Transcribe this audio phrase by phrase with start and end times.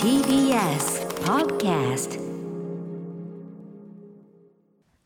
[0.00, 2.20] TBS Podcast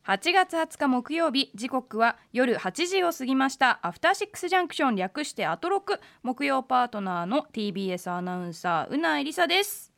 [0.05, 9.95] 8月20日木曜日時刻は夜8時を過ぎましたアフターシックスジャンクション略してアトロク木曜パートナーの TBS アナウンサーうなえりさです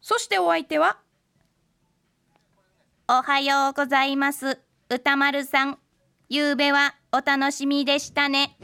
[0.00, 0.98] そしてお相手は
[3.08, 4.60] おはようございます。
[4.88, 5.78] 歌丸さん。
[6.28, 8.56] 夕べはお楽しみでしたね。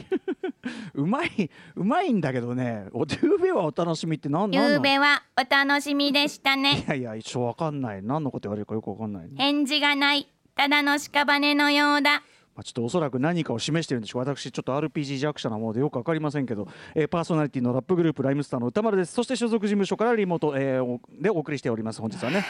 [0.95, 2.87] うまいうまいんだけどね。
[2.93, 4.71] おゆうべはお楽しみって何なんなの？
[4.71, 6.85] い夕べはお楽しみでしたね。
[6.89, 8.03] やいや一生わかんない。
[8.03, 10.29] 何のこと言われるかよくわかんないね、返事がない。
[10.55, 12.23] ただの屍のようだ。
[12.57, 14.23] まあ、ちょっとおそらく何かを示してるんでしょう。
[14.23, 19.13] 私ちょっと RPG 弱者なものでよくわかりませんけど、えーパーソナリティのラップグループライムスターの歌丸です。
[19.13, 22.01] そして所属事務所からリモート、えーおでお送りしております。
[22.01, 22.45] 本日はね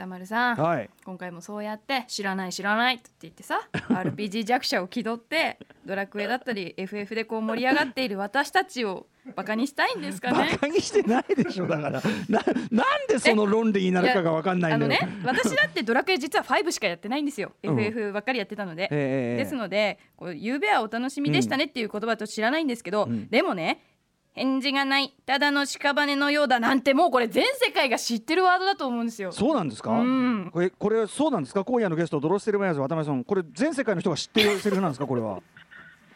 [0.00, 0.88] 歌丸さん、はい。
[1.04, 12.00] 今回もそうやって知らない知らないって言ってさ RPG 弱者を気取ってドラクエだったり FF でこう盛り上がっている私たちをバカにしたいんですかバねカにしてないでしょだから。
[12.30, 15.06] ななんでその論理になるかがわかんないあのんだよ。
[15.06, 17.78] ね私だってドラクエ実は5しかやってないんですよ、うん。
[17.78, 23.28] FF ばっかりやってたので、ええですのでこう夕べはお楽しみでしたねっていう言葉と知らないんですけど、ん。
[23.28, 23.82] でもね
[24.32, 25.14] 返事がない。
[25.26, 29.32] ただの屍のようだなんてもうこれ全世界が知ってるワードだと思うんですよ。
[29.32, 30.50] そうなんですか、うん。
[30.52, 31.64] これこれそうなんですか？
[31.64, 35.06] 今夜のゲストドロステルマイヤーズ渡辺さんこれ全世界の人が知ってるセリフなんですか？
[35.06, 35.40] これは。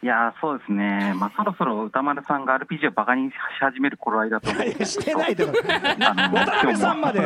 [0.03, 7.19] いやーそうですね、まあ、そろそろ歌丸さんが RPG をバカにし始める頃合いだと思うんいやですけどしてないで渡辺さんまで。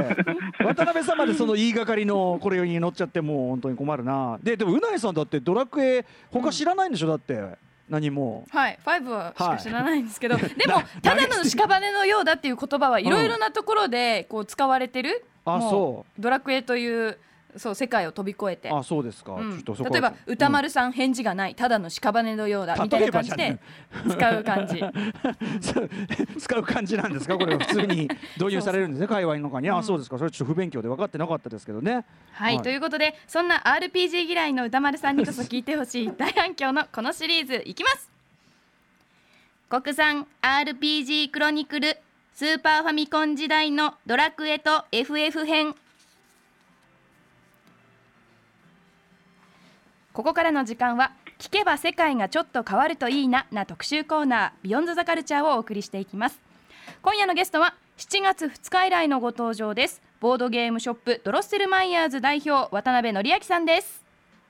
[0.64, 4.40] 渡辺さんまでその言いがかりのこれに乗っちゃってもう本当に困るな。
[4.42, 7.08] ででもうなえさんだってドラクエ他知らないんでしょ？
[7.10, 7.58] だって
[7.90, 8.45] 何も。
[8.50, 16.22] はい、5はしか知らないんですけど、でもなただの屍のようだっていう言葉はいろいろなところでこう使われてる、あもそう。
[16.22, 17.17] ドラクエという
[17.60, 18.70] そう世界を飛び越えて。
[18.70, 19.52] あそうですか、うん。
[19.52, 22.76] ちょっとそこは例えば歌丸さん返事がない、ただの屍のようだ。
[22.76, 23.60] みたいな感じで
[24.10, 24.84] 使う感じ。
[26.40, 27.38] 使う感じなんですか？
[27.38, 28.10] これは普通に。
[28.38, 30.18] 導入されるんですね界隈の中に、あそうですか。
[30.18, 32.06] それちょっと不勉強で分かってなかったですけどね。
[32.32, 32.61] はい、はい。
[32.61, 38.10] ということでそんな RPG 嫌いの歌丸さんにこそ聞いてほしい 大反響のこのシリーズいきます。
[39.70, 41.98] 国産 RPG クロニクル。
[42.33, 45.76] スーパーファミコン時代のドラクエと FF 編。
[50.20, 56.42] ここからの時間は聞けば世界がちょっと変わるといいなな特集コーナービヨンドザカルチャーをお送りしていきます。
[57.02, 60.02] 今夜のゲストは7月2日以来のご登場です。
[60.20, 63.98] ボードゲームショップドロッセルマイヤーズ代表渡辺則明さんです。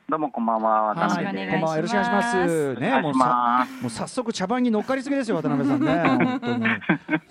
[0.09, 1.51] どうもこんばんは、渡はい辺です。
[1.51, 1.75] こんばんは。
[1.75, 2.75] よろしくお願いします。
[2.77, 6.25] おねもうもう早速茶番に乗っかりすぎですよ渡辺さんね。
[6.25, 6.65] 本当に。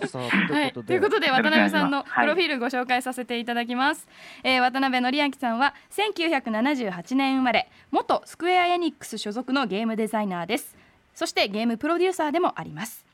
[0.07, 1.29] さあとはい、ということで。
[1.29, 4.07] 渡辺さんのプロフィールご紹介させていただきます、
[4.43, 10.77] えー渡辺則明さんは1978年生まれ元スクエアエニックス所属のゲームデザイナーです。
[11.19, 13.05] そしてゲームプロデューサーでもあります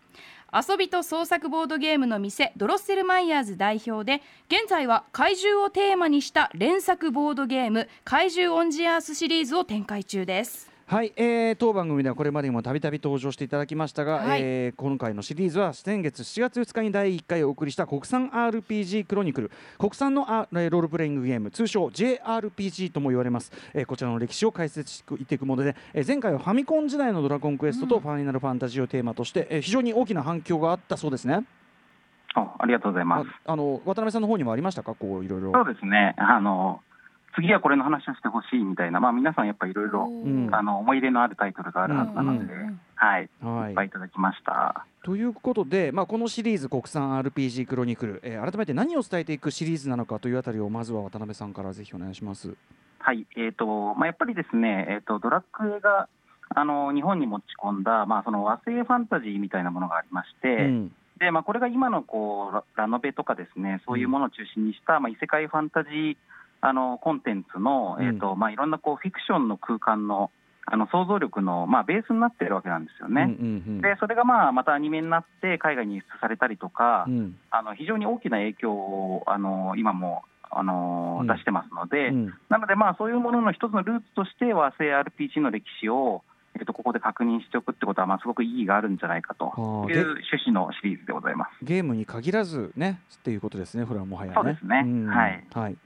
[0.57, 10.74] 遊びと創作ボードゲームの店ドロッセルマイヤーズ代表で現在は怪獣をテーマにした連作ボードゲーム怪獣オンジアースシリーズを展開中です。
[10.87, 14.41] はい、えー当番組ではこれまでにもたびたび登場していただきましたが、はい。
[14.43, 19.51] えー今回のシリーズは先月7月2日に第1回お送りした国産 RPG クロニクル。
[19.79, 31.39] 国産のあえーロールプレイングゲーム通称 JRPG とも言われます、えーこちらの歴史を解説していくもので、えー前回はファミコン時代のドラゴンクエストとファイナルファンタジーをテーマとして、えー非常に大きな反響があったそうですね。
[32.35, 32.39] す。
[32.39, 33.29] あありがとうございます。
[33.47, 34.93] ああの渡辺さんの方にもありましたか？
[34.93, 35.51] こういろいろ。
[35.51, 36.81] そうですね、あの、
[37.35, 40.49] 次はこれの話をしてほしいみたいな、まあ皆さんやっぱりいろいろ、ん。
[40.53, 43.69] あの、思い入れのあるタイトルがあるはずなので、うんうんはい、はい。
[43.69, 44.85] いっぱいいただきました。
[45.03, 52.55] ということで、まあ、このシリーズ国産 RPG クロニクル、えー改めて何を伝えていくシリーズなのかというあたりをまずは渡辺さんからぜひお願いします。
[52.99, 56.07] はい、えっ、と、まあやっぱりですね、えっ、と、ドラクエが、
[56.49, 60.91] あの、日本に持ち込んだ、まあその和製ファンタジーみたいなものがありまして、うん。
[61.19, 66.17] で、まあ、これが今のこうララノベとかですね、そういうものを中心にした、まあ、異世界ファンタジー
[66.65, 68.05] あのコンテンツの、うん。
[68.07, 70.31] えーとまあ、いろんなこうフィクションの空間の
[70.67, 73.37] あの想像力の、まあ、ベースになっているわけなんですよね。
[73.39, 77.37] うんうんでそれがまあまたアニメになって海外に輸出されたりとか、うん。
[77.51, 81.27] あの非常に大きな影響をあの今もあの、うん。
[81.27, 82.33] 出してますので、うん。
[82.49, 86.23] なので、まあ、そういうものの一つのルーツとして和製 RPG の歴史を、
[86.57, 91.65] えっとここで確認しておくってことは、まあ、すごく意義があるんじゃないかという趣旨のシリーズでございます。
[91.65, 94.35] ゲームに限らずねっていうことですね、これはもはやね。
[94.35, 94.81] そうですね。
[94.81, 95.05] ん。
[95.05, 95.45] はい。
[95.53, 95.77] はい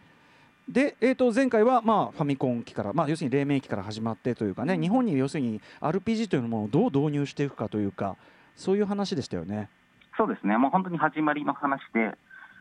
[0.70, 8.18] で、えー、と前回は、まあ、ファミコン機から、まあ、要するに黎明期から始まってというかね、日本に要するに RPG というものをどう導入していくかというか、
[8.56, 9.68] そういう話でしたよね。
[10.16, 12.16] そうですね、もう本当に始まりの話で、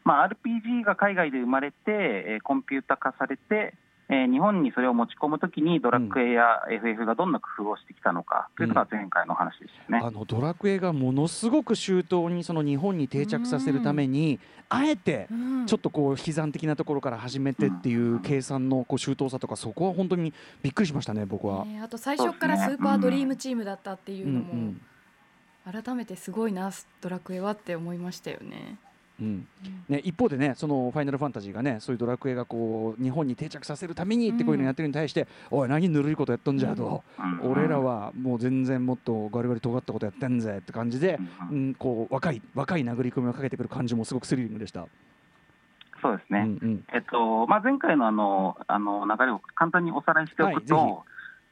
[0.05, 3.75] まあ、RPG が海外で生まれて、えーコンピュータ化されて、
[4.11, 10.07] えー日本にそれを持ち込むときに、ドラクエや FF がどんな工夫をしてきたのかというのが前回の話でしたよね。
[10.07, 14.41] あのドラクエがものすごく周到にその日本に定着させるために
[14.71, 15.29] あえて
[15.67, 20.33] ちょっとこう悲惨的なところから始めてっていう計算のこう周到さとかそこは本当に
[20.63, 21.65] びっくりしましたね僕は。
[21.65, 24.81] ねあと最初からスーパードリームチームだったっていうのうんうん
[25.67, 26.71] も改めてすごいな
[27.03, 28.79] ドラクエはって思いましたよね。
[29.20, 29.47] うん。
[29.88, 37.50] ね、一方でねそのファイナルファンタジーがねそういうドラクエがこう日本に定着させるためにってこういうのやってるに対して、おい何ぬるいことやっとんじゃと、うん。
[37.50, 41.19] 俺らはもう全然もっとガリガリ尖ったことやってんぜって感じで、
[41.50, 41.56] うん。
[41.56, 44.87] うん、こう若い若い殴り込みをかけてくる感じもすごくスリリングでした。
[46.00, 46.85] そうですね、うんうん。
[46.94, 50.99] えっとまあ、前回のあのあの流れを簡単におさらいしておくと、はいぜ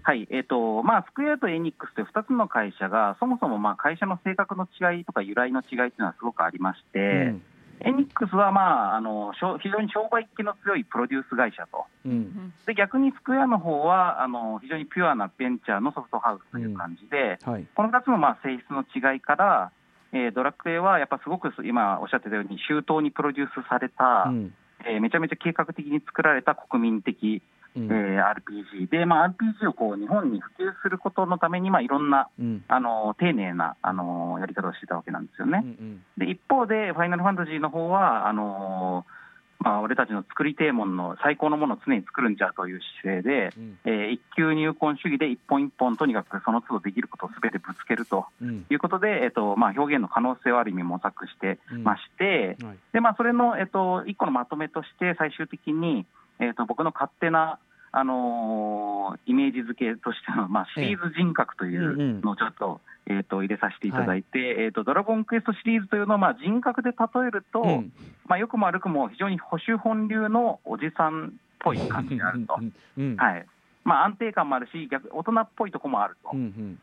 [0.03, 7.43] はいえっとまあ、スクエアとエニックスという2つの会社が、そもそもまあ会社の性格の違いとか由来の違いというのはすごくありまして、うん
[7.81, 12.53] エニックスは、まあ、あの非常に商売気の強いプロデュース会社と、うん。
[12.67, 17.67] で逆にスクエアの方はあの非常にピュアなベンチャーのソフトハウスという感じで、はい。
[17.75, 19.73] この2つのまあ性質の違いから、
[20.13, 24.55] えードラクエはやっぱすごく今おっしゃってたように、周到にプロデュースされた、うん。
[24.85, 27.43] えーめちゃめちゃ計画的に作られた国民的、
[27.77, 27.85] うん。
[27.87, 32.65] えー RPG で、まあ、RPG をこう日本に普及することのために、まあ、いろんなうん。
[32.69, 35.63] あの丁寧なあのやり方をしてたわけなんですよね。
[35.65, 39.17] うんで一方で、ファイナルファンタジーの方はあのー
[39.59, 43.79] まあ、俺たちの作りてえもんの最高のものを常に作るんじゃという姿勢で、うん。
[43.85, 48.67] えー一級入魂主義で一本一本とにかくその都度できることをすべてぶつけるとうん。
[48.71, 52.77] いうことで、えっとまあ、表現の可能性をある意味模索してまして、はい。
[52.93, 56.07] でまあ、それの、えっと、一個のまとめとして、最終的に、
[56.41, 57.59] えっと、僕の勝手な、
[57.93, 66.97] あのーイメージ付けとしての、まあ、シリーズ人格といええうのをちょっと,、えっと入れさせていただいて、えっと、ドラゴンクエストシリーズというのを、まあ、人格で例
[67.27, 67.93] えると、うん。
[68.29, 71.31] まあ、よくも悪くも非常に保守本流のおじさんっ
[71.61, 72.59] ぽい感じであると。
[72.99, 73.47] うんはい。
[73.85, 76.31] まあ、安定感もあるし、逆大人っぽいところもあると。
[76.33, 76.79] うんうん。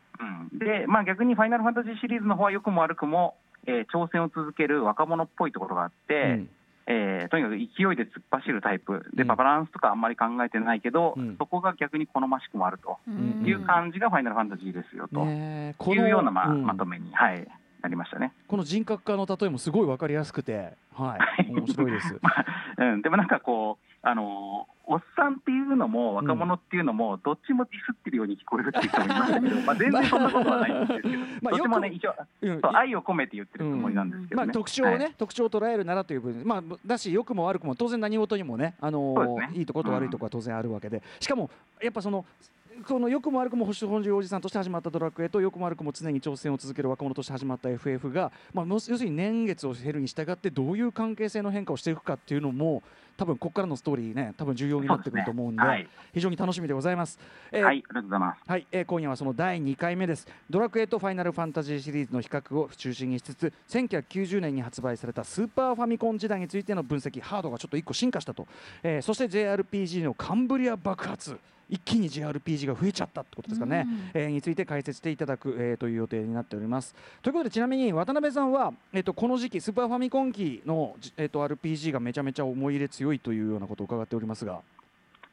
[0.50, 0.58] うん。
[0.58, 3.36] で、まあ、逆にファイナルファンタジーシリーズの方は良くも悪くも、
[3.66, 6.48] えー挑戦を続ける若者っぽいところがあって、うん
[6.86, 9.06] えーとにかく勢いで突っ走るタイプ。
[9.14, 9.28] で、うん。
[9.28, 11.36] バランスとかあんまり考えてないけど、うん。
[11.38, 12.98] そこが逆に好ましくもあると。
[13.10, 13.44] ん。
[13.46, 17.46] いう感じがファイナルファンタジーですよと、いうようなままとめに、はい、
[17.82, 18.32] なりましたね。
[18.48, 22.18] この人格化の例えもすごいわかりやすくて、はい、 面白いです。
[22.78, 32.14] うん、でもなんかこう、あのーおっさんっていうのも若者っていうのも、どっちもディスってるように聞こえるっていう人もいましたけど、 まあ、全然そんなことはないんですけど、まあどっちもね、一応
[32.76, 34.46] 愛を込めて言ってるつもりなんですけどね。
[34.46, 35.14] まあ、特徴をね、はい。
[35.16, 39.50] 特徴を捉えるならという部分、まあ、だし良くも悪くも当然何事にもね、あのーね。
[39.54, 41.48] いいところと悪いところは当然あるわけで、しかも
[41.80, 42.26] やっぱその
[42.86, 52.82] この良くも悪くも保守本流おじさんとして始まったドラクエと良くも悪くも常に挑戦を続ける若者として始まった FF が、まあ、要するに年月を経るに従ってどういう関係性の変化をしていくかっていうのも
[53.16, 55.90] 多分ここからのストーリーね多分重要になってくると思うんでそうですね。
[56.14, 57.18] 非常に楽しみでございます。
[57.52, 58.40] えーはい、ありがとうございます。
[58.46, 60.26] はい、えー今夜はその第2回目です。
[60.50, 68.46] ドラクエとファイナルファンタジーシリーズの比較を中心にしつつ1990年に発売されたスーパーファミコン時代についての分析ハードがちょっと1個進化したと、
[68.82, 71.38] えーそして JRPG のカンブリア爆発
[71.68, 76.94] 一気に JRPG が増えちゃったってことですかね、えーについて解説していただく、えーという予定になっております。
[77.22, 84.60] ということでちなみに渡辺さんは、えー、とこの時期スーパーファミコン機の、じえー、と RPG がめちゃめちゃ思い入れ強いというようなことを伺っておりますが。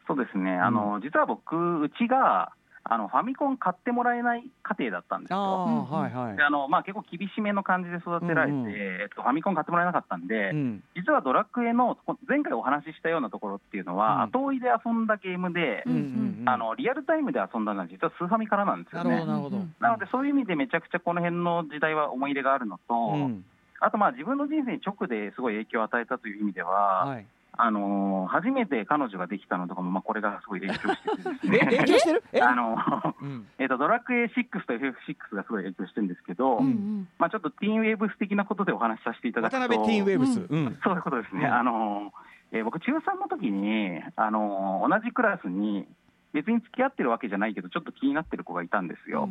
[0.08, 2.52] そうですね、あの実は僕、うちが
[2.84, 5.42] あのファミコン買ってもらえない家庭だったんですあよ。
[5.42, 6.38] あ、はいはい。
[6.38, 8.72] であのまあ、結構厳しめの感じで育てられて、うんうん。
[8.72, 10.84] えっと、ファミコン買ってもらえなかったんで、うん。
[10.96, 14.22] 実はドラクエのこ前回お話ししたようなところっていうのは、うん。
[14.24, 16.50] 後追いで遊んだゲームで、うんうんうん。
[16.50, 19.12] あのリアルタイムで遊んだのは実はスーファミからなんですよね。
[19.12, 23.46] なるほどなるほど、なので、そういう意味でめちゃくちゃこの辺の時代は思い入れがあるのと、うん。
[23.80, 31.60] あとまあ自分の人生に直ですごい影響を与えたという意味では、はいあのー初めて彼女ができたのとかも、まあ、これがすごい影響してね。
[31.60, 32.24] 影響してる？
[32.32, 32.42] え？
[32.42, 32.78] あの
[33.22, 33.48] うん。
[33.60, 40.80] えっとドラクエ6と FF6 がすごい影響してるんですけど、うんまあ、ちょっとティーンウェーブス的なことでお話しさせていただくと、渡辺ティーンウェーブス、うん。
[40.84, 41.54] そういうことですね、うん。
[41.54, 42.14] あの
[42.54, 45.88] えー僕、中3の時に、あの同じクラスに、
[46.34, 49.30] 別に付き合ってるわけじゃないけど、ちょっと気になってる子がいたんですよ。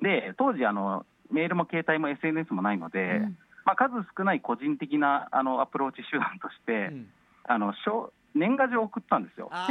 [0.00, 3.22] で、当時あの、メールも携帯も SNS もないので、
[3.64, 7.08] まあ、数少ない個人的なあのアプローチ手段として、うん
[7.44, 9.48] あの小年賀状を送ったんですよ。
[9.50, 9.66] あ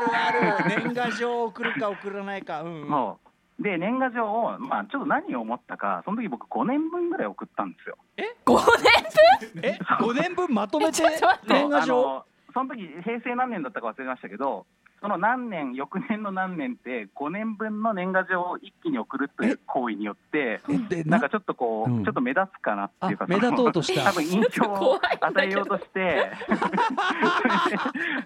[0.00, 0.84] るある。
[0.84, 2.62] 年賀状送るか送らないか。
[2.62, 2.88] うんうん。
[2.88, 3.28] もう。
[3.62, 7.98] で年賀状を、まあ、ちょっと何を思ったか、その時僕5年分ぐらい送ったんですよ。
[8.16, 8.22] え？
[8.46, 10.54] 五年分？
[10.54, 11.54] まとめてちょっと待って。
[11.54, 12.24] 年賀状？
[12.54, 14.64] その時平成何年だったか忘れましたけど、
[15.00, 20.60] その何年、翌年の何年って、5年分の年賀状を一気に送るという行為によって、
[21.06, 21.18] な？
[21.18, 22.04] んかちょっとこう、うん。
[22.04, 24.04] ちょっと目立つかなっていうか、目立とうとした？
[24.04, 26.30] 多分印象を 与えようとして、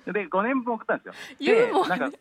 [0.13, 1.15] で5年分送ったんですよ。
[1.55, 2.19] で、なんか、で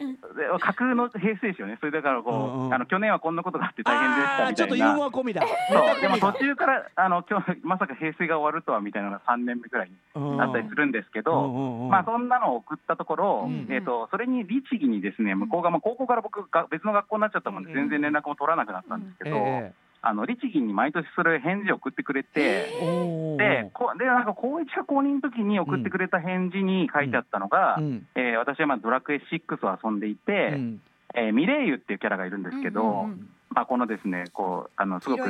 [0.59, 2.73] 架空の平成史よね、それだからこう、うんうん。
[2.73, 4.95] あの去年はこんなことがあって大変でしたあーちょっとユーみたいな。
[4.95, 5.41] モア込みだ。
[5.69, 6.01] そう。
[6.01, 13.67] でも途中からあの今日まさか平成が終わるとはみたいなのが3年目ぐらいにうんあったりするんですけど、うんうんうんまあ、そんなのを送ったところ、うん。
[13.69, 22.65] えー、とそれに律儀にですね向こうが、まあ、高校から僕が別の学校になっちゃったもんで、全然連絡も取らなくなったんですけど、えあの律儀に毎年それ返事を送ってくれて。
[23.37, 28.07] でこでなんか高1か高2の時に送ってくれた返事に書いてあったのが、うん。
[28.15, 30.81] えー私はまあドラクエ6を遊んでいて、うん。
[31.13, 33.29] えーミレイユっていうキャラがいるんですけど、うんうんうん。
[33.49, 35.23] まあ、このですねこうあのすごく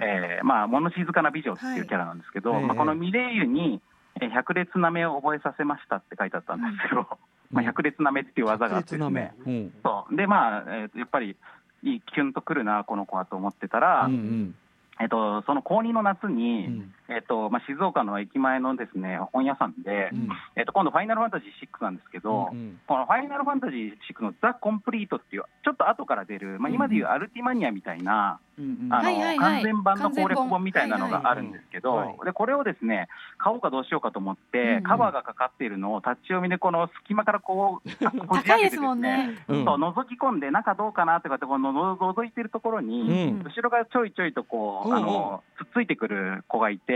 [0.00, 2.64] えーまあ、物静かな美女っていうキャラなんですけど、はい。
[2.64, 3.80] まあ、このミレイユに、
[4.20, 7.18] えー百列なめを覚えさせましたって書いてあったんですよ。
[7.50, 9.34] まあ、百列なめっていう技があってですね。
[9.46, 10.16] うんそう。
[10.16, 11.36] で、まあ、えーとやっぱり、
[11.82, 14.54] いいキュンとくるな、この子はと思ってたら、うんうん。
[15.00, 20.28] えっと、その高2の夏に、うんえっとまあ、静岡の駅前のですね本屋さんで、うん。
[20.56, 29.38] えっと、今度、ファイナルファンタジー6なんですけど、うんこのファイナルファンタジー6のザ・コンプリートっていう、ちょっと後から出る、まあ、今でいうアルティマニアみたいな、うんあのはいはいはい。
[29.38, 32.06] 完全版の攻略本みたいなのがあるんですけど、はい。
[32.08, 33.08] はいでこれをですね
[33.38, 37.88] 買おうかどうしようかと思って、うんカバーがかかっているのを立ち読みでこの隙間からこう
[38.26, 39.36] こじ開けて高いですもんね。
[39.48, 39.64] うん。
[39.64, 43.42] そう覗き込んで中どうかなとかってこのの覗いてるところに、うん。
[43.44, 44.96] 後ろがちょいちょいとこう、うん。
[44.96, 46.95] うんあのつっついてくる子がいて、う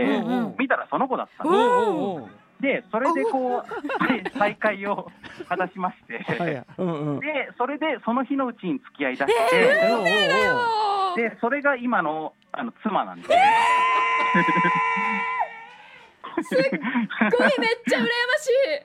[0.57, 1.63] 見たらその子だったんおですー。
[1.63, 5.11] おーおでそれでこうはい再会を
[5.49, 6.23] 果たしまして、で
[7.57, 11.15] それでその日のうちに付き合いだしおて、ーおー。
[11.15, 13.29] でそれが今のあの妻なんです。
[16.43, 18.81] すっごいめっちゃ羨ましい。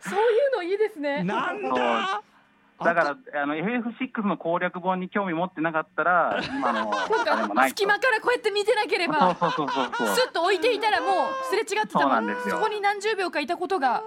[0.08, 0.22] そうい
[0.52, 1.24] うのいいですね。
[1.24, 2.22] なんだ
[2.84, 6.92] だからあの FF6 の攻略本に興味持ってなかったら今の
[7.68, 9.34] 隙間からこうやって見てなければ。
[9.34, 11.10] スッと置いていたらもう
[11.50, 14.02] すれ違ってたもなんそこに何十秒かいたことが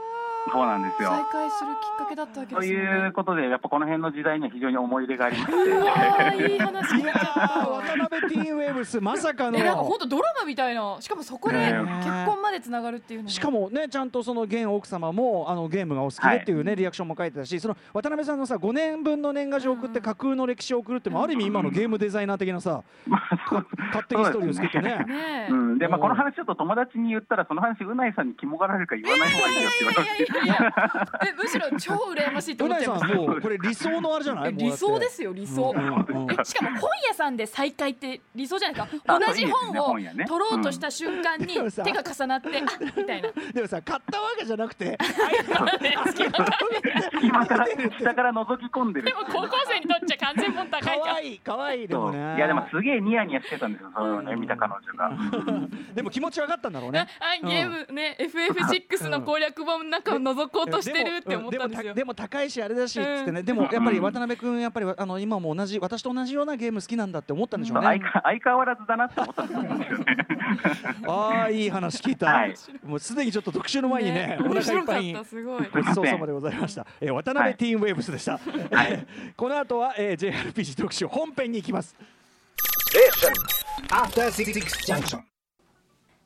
[0.52, 1.10] そうなんですよ。
[1.10, 3.14] 再会するきっかけだったわけといですよねう。
[3.14, 6.54] ことでやっぱこの辺の時代には非常に思い入れがありまして。
[6.54, 9.58] いい話いやー渡辺ティーンウェーブスまさかの。
[9.58, 25.06] えなんか本当ドラマみたいなしかもそこでね結婚までつながるっていうのがしかもねちゃんとその現奥様もあのゲームがお好きでっていうね、リアクションも書いてたしその渡辺さんのさ5年分の年賀状を送って架空の歴史を送るってもある意味今のゲームデザイナー的なさ 勝手にストーリーをつけてね。
[25.06, 25.78] ねえ、うん。
[25.78, 30.31] でまあ、うんこの話ちょっと友達に言ったらその話うないさんに肝がられるから言わない方がいいよって言われて
[31.38, 34.50] むしろ超羨ましいとう思っちゃいますないさんもうこれ理想のあれじゃない？
[34.50, 36.32] え 理想ですよ理想、うんうんうん。
[36.32, 39.16] えしかも本屋さんで再会って理想じゃないですか。
[39.16, 42.62] あ同じ本を取ろうとした瞬間に手が重なってあ
[42.98, 43.30] みたいな。
[43.54, 44.98] でもさ買ったわけじゃなくて。
[47.22, 47.66] 今から
[48.00, 49.08] 下から覗き込んでる。
[49.08, 52.04] でも高校生にとっちゃ完全本高いじゃん可愛い可愛いでそう。
[52.08, 55.12] もねいやでもすげえニヤニヤしてたんですよそれをね見た彼女が。
[55.94, 57.08] でも気持ち分かったんだろうあね
[57.44, 61.94] ゲームね FF6 の攻略本の中を覗こうとしてるって思ったんですよ。
[61.94, 63.46] でも高いしあれだしっつってね、うん。
[63.46, 69.88] でもやっぱり渡辺君やっぱりあの今も同じ私と同じようなゲーム好きなんだって思ったんでしょうね、相変わらずだなって思ったんですよね。
[71.08, 72.56] ああいい話聞いた、はい。
[72.84, 75.14] もうすでにちょっと特集の前にねお腹いっっぱい
[75.44, 75.70] ごい。
[75.72, 78.40] ごちそうさまでございました、えー渡辺ティーンウェーブスでした、
[78.72, 79.06] はい。
[79.36, 81.96] この後は、えー、JRPG 特集本編に行きます.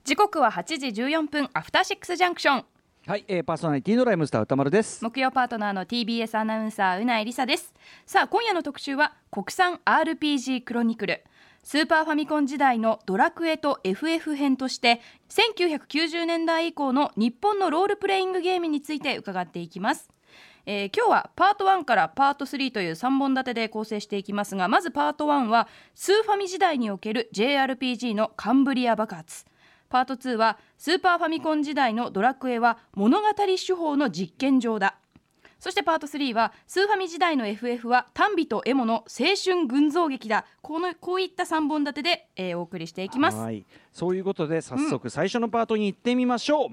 [0.03, 2.65] 時刻は8時14分アフターシックスジャンクション
[3.07, 5.03] はい、えー、パーソナリティのライムスター歌丸です。
[5.03, 7.71] 木曜パートナーの TBS アナウンサーうないりさです。
[8.07, 11.23] さあ今夜の特集は国産 RPG クロニクル。
[11.61, 20.09] スーパーファミコン時代のドラクエと FF 編として1990年代以降の日本のロールプレイングゲームについて伺っていきます。
[20.65, 29.45] えー今日はパート1からパート3という3本立てで構成していきますがまずパート1はスーファミ時代における JRPG のカンブリア爆発。
[29.95, 34.97] パート2はスーパーファミコン時代のドラクエは物語手法の実験場だ。
[35.57, 40.45] そしてパート3はスーファミ時代の FF は丹美とエモの青春群像劇だ。
[40.61, 43.37] このこういった3本立てで、えーお送りしていきます。
[43.37, 43.65] はい。
[43.93, 46.69] そういうことで早速最初のパートに行ってみましょう、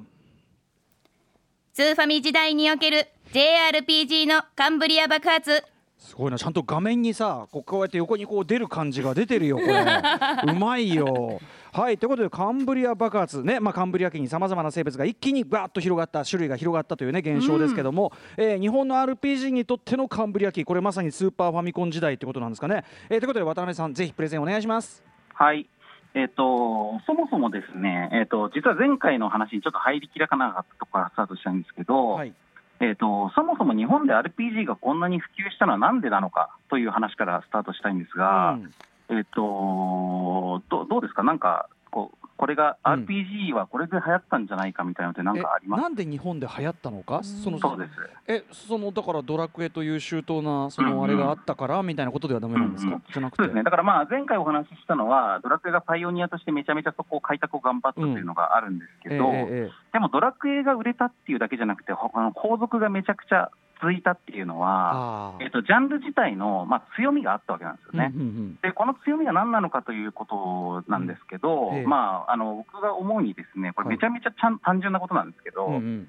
[1.75, 5.62] スーファミ時代における JRPG のカンブリア爆発。
[5.97, 6.38] すごいな。
[6.38, 9.73] ちゃんと画面にさこうこうやって横にこう出る感じが出てるよこれ。
[10.52, 11.41] うまいよ
[11.75, 25.02] はいということでカンブリア爆発ね、まあ、カンブリア紀にさまざまな生物が一気にバーッと広がった種類が広がったというね現象ですけども、えー日本の RPG にとってのカンブリア紀これまさにスーパーファミコン時代ってことなんですかね、えーということで渡辺さんぜひプレゼンお願いします。
[25.33, 25.67] はい。
[26.14, 32.35] えっ、とそもそもですね、えっと実は前回の話にちょっと入りきらかなかったところからスタートしたんですけど、はい。
[32.81, 38.71] ええー、とそもそも日本で RPG がこんなに普及したのはなんでなのかという話からスタートしたいんですが、うん
[39.12, 43.04] えー、とどどうですか、なんかこうこれがうん。
[43.04, 45.81] RPG はこれで流行ったんじゃないかみたいなのって、なんかあります？
[45.81, 47.90] えなんで日本で流行ったのか、そのそうです。
[48.26, 53.42] えそのだからドラクエという周到なそのあれがあったからみたいなことではダメなんですか、うんうんじゃなくて。
[53.42, 59.71] そうですね、だからまあ前回お話ししたのは、ドラクエがパイオニアとしてめちゃめちゃそこを開拓を頑張ったっていうのがあるんですけど、ええええ。
[59.92, 63.50] でもドラクエが売れたっていうだけじゃなくて、ほあの後続がめちゃくちゃ
[63.83, 68.12] 続いたっていうのは、えっと、ジャンル自体の、まあ、強みがあったわけなんですよね。
[68.15, 71.77] うんうんでこの強みが何なのかということなんですけど、うん。
[71.79, 71.87] ええ。
[71.87, 73.97] まあ、あの僕が思うにですねこれはい。
[73.97, 76.09] めちゃめちゃちゃん単純なことなんですけど、うんうん。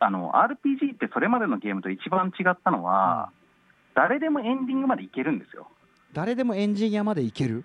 [0.00, 3.30] あの RPG ってそれまでのゲームと一番違ったのは、
[3.94, 5.68] 誰でもエンディングまでいけるんですよ。
[6.12, 7.64] 誰でもエンジニアまでいける？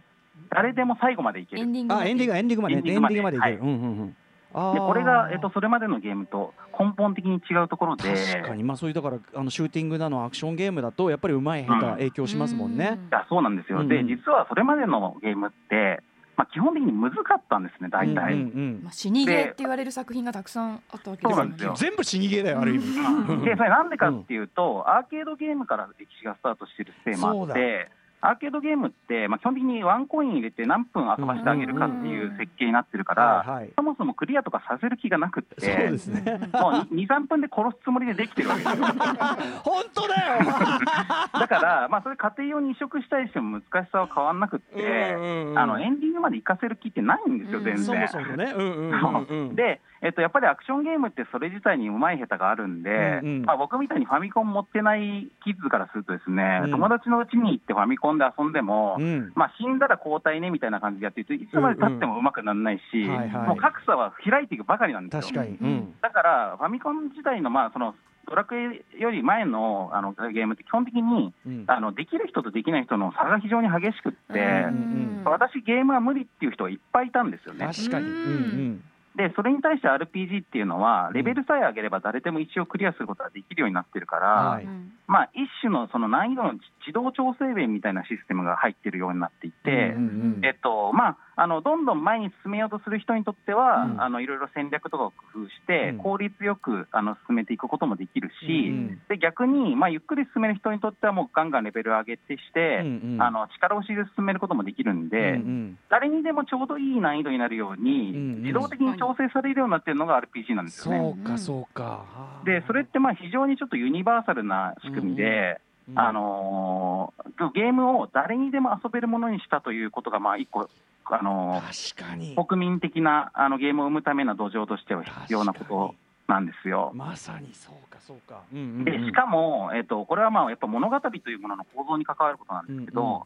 [0.50, 1.62] 誰でも最後までいける。
[1.62, 2.80] エンディングあエンディングエンディングまでね。
[2.80, 3.38] エンディングまで。
[3.38, 4.02] いける、うんうんうん。
[4.02, 4.23] あー
[4.54, 8.64] でこれが、えっと、それまでのゲームと根本的に違うところで、確かに。
[8.64, 11.92] まあそういうだからあのシューティングなのアクションゲームだとやっぱりうまい下手うん。
[11.94, 13.00] 影響しますもんね。
[13.10, 13.90] いやそうなんですよ、うんうん。
[13.90, 16.04] で実はそれまでのゲームって、
[16.36, 18.34] まあ、基本的に難かったんですね、大体。
[18.34, 21.36] うんうんまあ、死にゲーって言われる作品がたくさんあったわけですよね。
[21.36, 21.74] そうなんですよ。
[21.76, 22.86] 全部死にゲーだよある意味。
[22.86, 23.42] うん。
[23.46, 27.54] でそれなんでかっていうと、アーケードゲームから歴史がスタートしてるせいもあそうだ。
[27.54, 27.90] って、
[28.26, 36.22] アーケードゲームって、まあ、基本的にワンコイン入れて何分遊ばしてあげるかっていう設計になってるから、そもそもクリアとかさせる気がなくっそうて、ですね。
[36.54, 38.86] もう2、3分で殺すつもりでできてるわけですよ。
[39.66, 40.40] 本当だよ。
[41.38, 45.16] だから、まあ、それ家庭用に移植したりしても難しさは変わんなくって、
[45.58, 47.86] あのエンディングまで行かせる気ってないんですよ、うん全然。
[47.86, 48.54] そもそもね。
[48.56, 49.56] うんうんうんうん。
[49.60, 52.90] で、えっと、やっぱりアクションゲームってそれ自体にうまい下手があるんで、
[53.24, 65.22] うんうんまあ、僕みたいにファミコン持ってないキッズからするとですね、うん友達のうちに行ってファミコンで遊んでも、うんまあ、死んだら交代ねみたいな感じでやってるといつまでたってもうまくならないし、うんうんはいはいもう格差は開いていくばかりなんですよ。
[65.22, 65.58] 確かに。
[65.62, 65.94] うん。
[66.02, 67.96] だからファミコン時代の,、まあその
[68.28, 77.66] ドラクエより前のあのゲームって基本的にうんあのできる人とできない人の差が非常に激しくって、ん私ゲームは無理っていう人がいっぱいいたんですよね。
[77.66, 78.08] 確かに。
[78.08, 78.84] うんうん。
[79.16, 84.68] で、それに対して RPG っていうのは、レベルさえ上げれば誰でも一応クリアすることができるようになってるから、はい
[85.08, 94.02] まあ、一種のその難易度の自動調整弁みたいなシステムが入ってるようになっていて、うんうんえっとまあ、あのどんどん前に進めようとする人にとっては、うん。
[94.02, 95.98] あのいろいろ戦略とかを工夫して、うん。
[95.98, 103.22] 効率よくあの進めていくこともできるし、うんで逆に、まあ、ゆっくり進める人にとっては、もうガンガンレベルを上げてして、うんうん。
[103.22, 105.80] あの力押しで進めることもできるんで、うんうん。
[105.90, 108.42] 誰にでもちょうどいい難易度になるように、うんうん。
[108.44, 111.00] 自動的に調整されるようになってるのが RPG なんですよね。
[111.00, 112.06] そうかそうか。
[112.46, 120.70] で、それってまあ非常にちょっとユニバーサルな仕組みで、うんあのーゲームを誰にでも遊べるものにしたということが、まあ一個、
[121.06, 122.46] あのー。
[122.46, 125.96] 国民的なあのゲームを生むための土壌としては必要なこと
[126.28, 126.92] なんですよ。
[126.96, 128.42] まさにそうかそうか。
[128.54, 133.22] うんうんうんでしかも、えっと、これはまあやっぱ物語というものの構造に関わることなんですけど、うんうん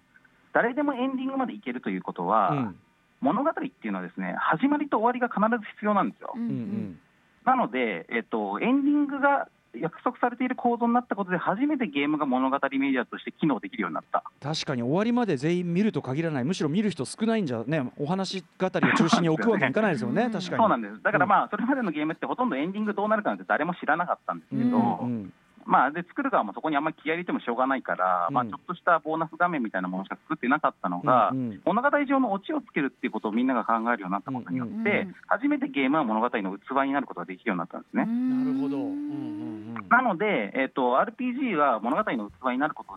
[0.54, 2.80] 誰でもエンディングまでいけるということは、うん
[3.20, 6.34] 物語っていうのはですね始まりと終わりが必ず必要なんですよ。
[6.36, 7.00] うんうんうん
[7.46, 14.24] なので、えっと、エンディングが約束されている構造になったことで、初めてゲームが物語メディアとして機能できるようになった。
[14.42, 16.44] 確かに終わりまで全員見ると限らない。
[16.44, 20.24] むしろ見る人少ないんじゃねお話語りを中心に置くわけにいかないですよね。
[20.24, 20.32] うん。
[20.32, 20.58] 確かに。
[20.58, 21.04] そうなんです。
[21.04, 25.34] だからまあ、それまでのゲームってほとんどエンディングどうなるかなんて誰も知らなかったんですけど、うんうん
[25.68, 28.34] まあ、で作る側もそこにあんまり気合い入れてもしょうがないから、うん。
[28.34, 31.62] まあ、ちょっとしたボーナス画面みたいなものしか作ってなかったのが、うんうん。
[31.66, 35.16] 物語上のオチをつけるっていうことをみんなが考えるようになったことによって、うんうん。
[35.28, 38.06] 初めてゲームは物語の器になることができるようになったんですね。
[38.06, 38.78] なるほど。
[38.78, 42.94] うんうんうんなので、えっと RPG は物語の器になること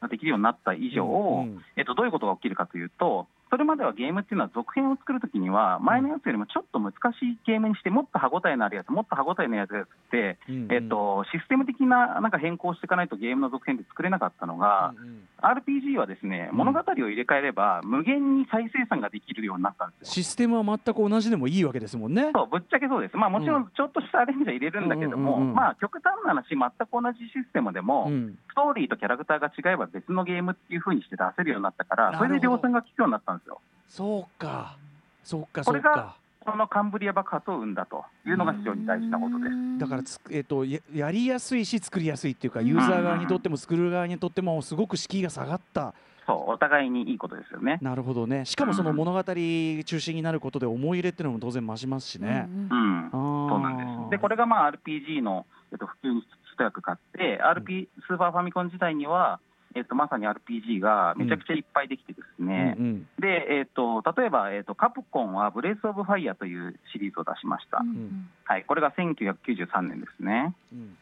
[0.00, 1.62] ができるようになった以上、うん。
[1.76, 10.72] えっと、どういうことが起きるかというと、それまではゲームっていうのは続編を作るときには、前のやつよりもちょっと難しいゲームにして、もっと歯応えのあるやつ、もっと歯応えのあるやつって、うんうん。
[10.72, 15.28] えっと、システム的ななんか変更していかないとゲームの続編って作れなかったのが、うんうん。
[15.38, 16.58] RPG はですね、うん。
[16.58, 20.24] 物語を入れ替えれば、無限に再生産ができるようになったんですよ。
[20.24, 22.32] システムは全く同じでもいいわけですもんね。
[22.34, 23.70] そうぶっちゃけそうです、まあ、もちろうん。
[23.70, 28.36] ちょっとしたアレンジは入れるんだけども、まあ、極端な話、全く同じシステムでも、うん。
[28.50, 33.60] ストーリーとキャラクターが違えば別のゲームっていう風にして出せるようになったから、それで量産が効くようになったんですよ。
[33.88, 34.76] そうか。
[35.22, 36.16] そうかこれがそうか。
[36.46, 39.78] そのカンブリア爆発を生んだというのが非常に大事なことです。
[39.78, 45.94] だからつ、えっとややりやすいし作りやすいっていうかユーザー側にとっても作る側にとってもすごく敷居が下がった。
[46.26, 47.78] そう、お互いにいいことですよね。
[47.82, 48.44] なるほどね。
[48.44, 54.10] しかもその物語中心になることで思い入れっていうのも当然増しますしね、うん、あそーうなんです。
[54.10, 56.22] で、これがまあ RPG の、えっと、普及に
[56.54, 59.40] 一役買って、RP、スーパーファミコン時代には、
[59.74, 67.78] えっと、まさに RPG がめちゃくちゃいっぱいできてですね、うんうんで、えっと、例えば、えっと、カプコンはブレイス・オブ・ファイヤーというシリーズを出しました。
[67.78, 70.54] んはい、これが1993年ですね。
[70.72, 70.96] うん。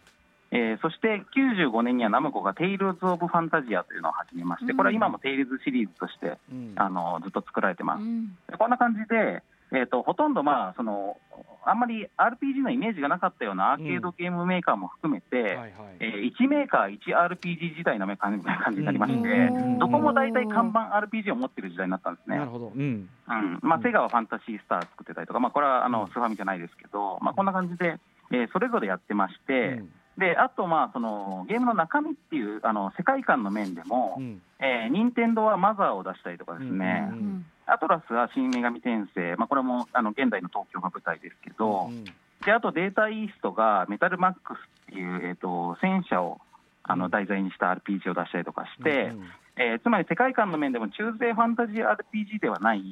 [0.53, 6.73] えーそして95年にはナムコがテイルズ・オブ・ファンタジアというのを始めまして、これは今もテイルズシリーズとして、うん。
[6.77, 8.03] あのずっと作られてます。
[8.03, 8.37] うん。
[8.49, 11.17] でこんな感じで、えー、とほとんど、まあ、その
[11.65, 22.37] あんまり RPG のイメージがなかったようなアーケードゲームメーカーも含めて、はいはいえー1メーカー 1RPG 時代の感じ感じになりまして、うんどこも大体看板 RPG を持ってる時代になったんですね。
[22.37, 23.09] なるほど、うん、うん。
[23.63, 27.97] まあ、セガはファンタシースター作ってたりとか、まあ、これはあのスーファミじゃないですけど、まあ、こんな感じで、
[28.33, 29.91] えーそれぞれやってまして、うん。
[30.19, 34.43] であと、まあ、そのゲームの中身っていうあの世界観の面でも、うん。
[34.61, 42.05] えー、任天堂はマザーを出したりとかですね、うんうんアトラスは新女神転生、まあ、これもあの現代の東京が舞台ですけど、うん
[42.45, 44.59] であとデータイーストがメタルマックス
[44.91, 46.41] っていう、えー、と戦車を
[46.83, 52.83] あの題材にした RPG を出したりとかして、うんえーつまり世界観の面でも中世ファンタジー RPG ではない、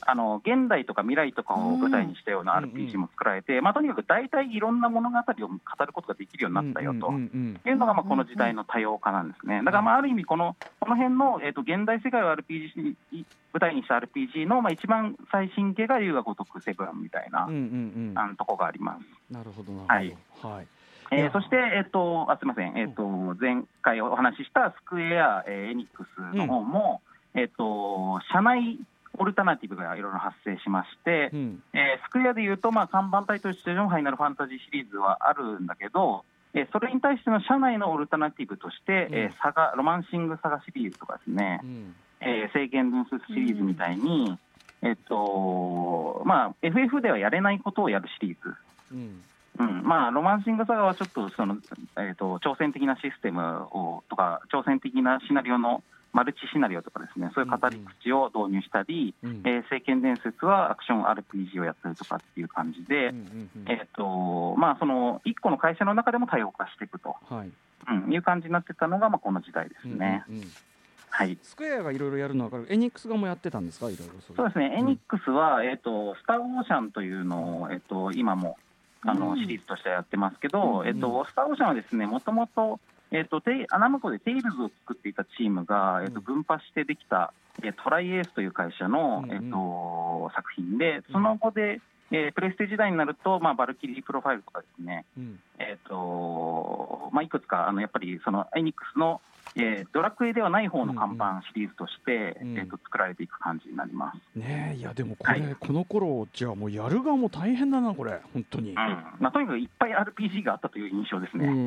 [0.00, 7.08] あの現代とか未来とかを舞台にしたようなうん RPG も作られて、まあ、とにかく大体いろんな物語を語ることができるようになったよと。
[7.08, 9.62] うんうんいうのがまあこの時代の多様化なんですね。
[9.64, 18.18] だからまあある意味この、この辺の、えー、と現代世界を RPG に舞台にした RPG のまあ一番最新形が龍が如くセブンみたいな、うんうんうん。
[18.18, 19.32] あのとこがあります。
[19.32, 20.48] なるほどなるほど。
[20.48, 20.56] はい。
[20.56, 20.66] はい
[21.10, 23.06] えーそして、えっとあすみません、えっと
[23.40, 27.00] 前回お話ししたスクエア、えーエニックスの方も、
[27.34, 28.78] えっと社内
[29.18, 31.62] オルタナティブがいろいろ発生しまして、うん。
[31.72, 41.94] えースクエアでいうと、まあ、看板タイトルとしてのファイナルファンタジーシリーズはあるんだけど、えーそれに対しての社内のオルタナティブとして、えーサガロマンシングサガシリーズとかですね、うん。
[42.20, 44.36] えー聖剣伝説シリーズみたいに、
[44.82, 48.54] えっとまあ、FF ではやれないことをやるシリーズ。
[48.92, 49.22] うん
[49.58, 49.82] うん。
[49.84, 51.56] まあ、ロマンシングサガはちょっとその、
[51.96, 53.40] えー、と挑戦的なシステム
[53.72, 63.70] をとか、挑戦的なシナリオのマルチシナリオとかですね、そういう語り口を導入したり、うんえー聖剣伝説はアクション RPG をやったりとかっていう感じで、うんうんうん。
[63.70, 67.50] えーとまあ、その1個の会社の中でも多様化していくと、はい。
[67.88, 70.24] うん、いう感じになってたのが、まあ、この時代ですね。
[70.28, 70.48] うんうんうん。
[71.10, 71.38] はい。
[71.42, 73.88] スクエアがいろいろやるのは分かるエニックス側もやってたんですか？
[73.88, 78.56] いろいろそうですね、エニックスは、えーと、スター・オーシャンというのを、えー、と今も
[79.02, 79.38] あの、うん。
[79.38, 82.80] シリーズとしてやってますけど、うんえーと、スター・オーシャンはですねもともと、
[83.10, 87.32] えーと、あ、ナムコでテイルズを作っていたチームが、えーとうん分派してできた、
[87.62, 91.80] えートライエースという会社の、うんえー、と作品で、その後で、
[92.10, 95.40] えープレステ時代になると、まあ、バルキリープロファイルとかですね、うん。
[95.58, 99.20] えーとまあ、いくつかあのやっぱりそのエニックスの、
[99.56, 104.38] えードラクエではない方の看板シリーズとして、うんえーと作られていく感じになります。
[104.38, 105.56] ねえいやでもこれ、はい。
[105.58, 108.20] この頃じゃあもうやる側も大変だなこれ。
[108.32, 108.76] 本当に、うん。
[108.76, 111.46] まあ、とにかくいっぱい RPG があったという印象ですね。
[111.46, 111.62] うんうんう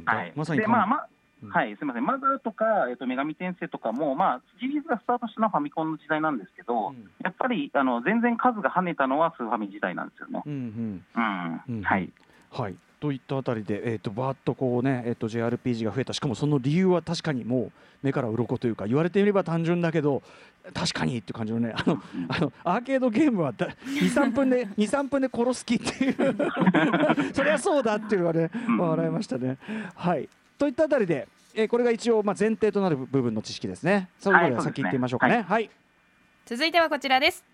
[0.00, 0.02] ん。
[0.04, 1.08] はい、まさにでまあまあ
[1.42, 1.50] うん。
[1.50, 7.10] はい、すみません、マザーとか、えっと女神転生とかも、まあ、シリーズがスタートしたのはファミコンの時代なんですけど、うん。
[7.22, 10.42] やっぱりあの全然数が跳ねたのはスーファミ時代なんですよね。
[10.44, 10.52] うん。
[10.52, 11.04] うん。
[11.14, 11.82] うんうん。
[11.82, 12.10] はい、
[12.50, 16.12] はいといったあたりで、えー、とバーッとこうね、えー、と JRPG が増えた。
[16.12, 20.22] しかもその理由は確かにもう目から鱗というか言われてみれば単純だけど
[20.74, 26.14] 確かにっていう感じのねあのあのアーケードゲームは23分で 23分で殺す気っていう。
[27.32, 28.78] そりゃそうだっていうのはねうん。
[28.78, 29.58] 笑いましたね。
[29.94, 30.28] はい。
[30.58, 34.08] といったあたりで、えーこれが一応まあ前提となる部分の知識ですね。
[34.18, 35.42] それぞれ先行ってみましょうかね。
[35.42, 35.70] はい。
[36.46, 37.44] 続いてはこちらです。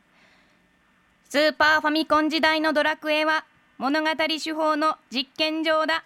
[1.29, 3.45] スーパーファミコン時代のドラクエは
[3.77, 4.09] 物語
[4.43, 6.05] 手法の実験場だ。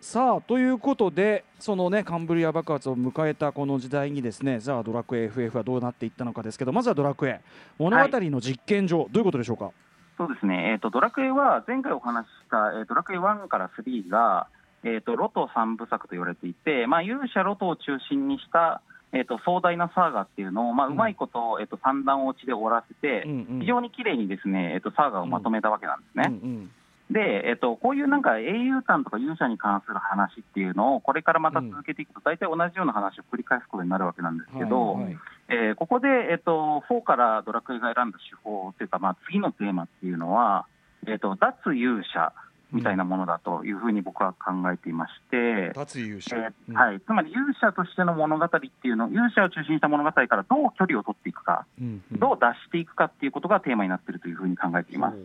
[0.00, 7.40] さあということでそのねカンブリア爆発を迎えたこの時代にですねザ・ドラクエ FF はどうなっていったのかですけどまずはドラクエ。
[7.78, 9.70] 物語の実験場、どういうことでしょうか？
[10.18, 14.48] そうですね、えっとドラクエは前回お話しした、えードラクエ1から3が、
[14.82, 18.82] えっとロト3部作と言われていて、まあ、勇者ロトを中心にした、
[19.14, 23.60] えっと壮大なサーガっていうのを、まあ、ううんまいこと、えっと三段落ちで終わらせて、うんうん。
[23.60, 26.24] 非常に綺麗にですね、えっとサーガをまとめたわけなんですね。
[26.28, 26.70] うん
[27.10, 35.16] で、えっと、こういうなんか英雄譚とか勇者に関する話っていうのを、これからまた続けていくと、大体同じような話を繰り返すことになるわけなんですうんけど、はいはい。
[35.48, 40.66] えーここで、えっと、4からドラクエが選んだ手法というか、まあ、次のテーマっていうのは、
[41.06, 42.32] えっと、脱勇者
[42.74, 46.76] みたいなものだというふうに僕は考えていまして、脱勇者、えーうん。
[46.76, 48.58] はい、つまり勇者としての物語って
[48.88, 52.18] いうの、勇者を中心にした物語からどう距離を取っていくか、うんうん。
[52.18, 55.16] どう脱していくかっていうことがテーマになっているというふうに考えています。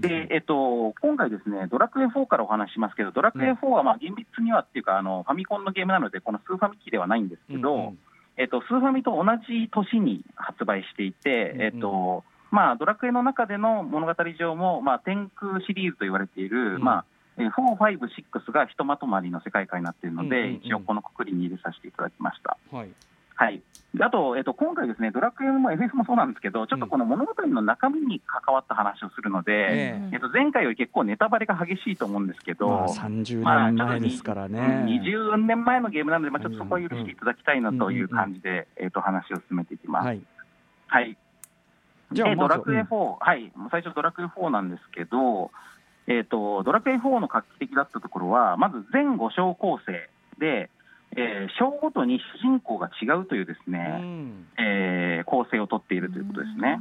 [0.00, 7.98] で、えっと、今回ですね、ドラクエ4からお話ししますけど、ドラクエ4はまあ厳密にはっていうか、あのファミコンのゲームなので、このスーファミ機ではないんですけど、うんうん。
[8.36, 11.62] えっと、スーファミと同じ年に発売していて、うんうん。
[11.62, 16.84] えっとまあ、ドラクエの中での物語上も、まあ、天空シリーズと言われている、うん。
[16.84, 17.04] まあ
[17.38, 20.60] えー4、5、6がひとまとまりの世界観になっているので、うんうんうん。
[20.62, 22.58] 一応このくくりに入れさせていただきました。
[22.70, 22.88] はい。
[22.88, 22.94] は
[23.34, 23.62] はい、
[23.94, 30.16] であと、えっと、今回、ですねドラクエも FF もそうなんですけど、ちょっとこの物語の中身に関わった話をするので、ええ。
[30.16, 34.60] っと、前回より結構ネタバレが激しいと思うんですけど、まあ、30まあ年前ですからね。
[34.86, 40.06] 20年前のゲームなので、まあ、ちょっとそこは許していただきたいなという感じで、えっと、話を進めていきます。
[40.06, 40.20] はい、
[40.86, 41.16] はい
[42.12, 45.50] じゃあドラクエ4、はい、最初、ドラクエ4なんですけど、
[46.06, 50.70] えー、とドラクエ4の画期的だったところは、まず全5章構成で、
[51.14, 54.46] えー章ごとに主人公が違うというですうね、ん。
[54.58, 56.80] えー構成をとっているということですね。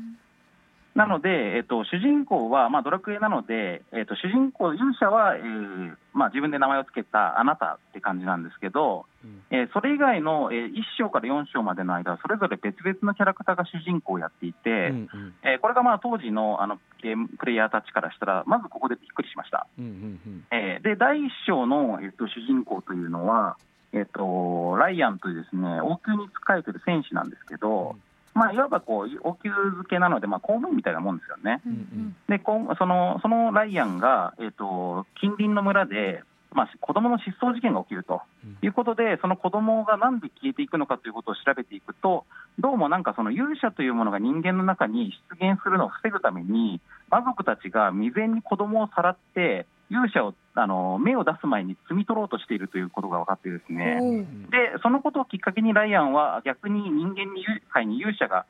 [0.96, 9.42] なので、えっと、主人公は、まあ、ドラクエなので、えっと、主人公、勇者は、えーまあ、自分で名前を付けたあなたって感じなんですけど、うん。
[9.52, 15.34] えーそれ以外の、えー1章から4章までの間は、それぞれ別々のキャラクターが主人公をやっていて、うんうん。
[15.44, 19.68] えーこれがまあ当時のあのゲームプレイヤーたちからしたら、まずここでびっくりしました。
[19.80, 23.56] うんうんえーで、第1章の、えっと、主人公というのは、
[23.94, 27.96] えっと、ライアンというですね王宮に仕えてる戦士なんですけど、
[28.34, 31.62] まあ、いわばこう王宮付けなので、まあ、公務員みたいなもんですよね。
[31.66, 32.16] うんうん。
[32.30, 38.22] でこんそのそのライアンが、えっと近隣の村で、まあ、子供の失踪事件が起きると
[38.62, 42.26] いうことで、その子供がなんで消えていくのかということを調べていくと、
[42.60, 54.26] どうもなんかその勇者というものが人間の中に出現するのを防ぐために、魔族たちが未然に子供をさらって、勇者をあの目を出す前に摘み取ろうとしているということが分かってですね。
[54.50, 58.46] で、そのことをきっかけにライアンは逆に人間に界に勇者が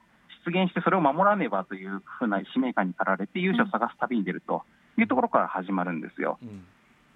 [0.45, 4.63] 出現してそれを守らねばというふうな使命感に駆られて勇者を探す旅に出ると
[4.97, 6.38] いうところから始まるんですよ。
[6.41, 6.63] うん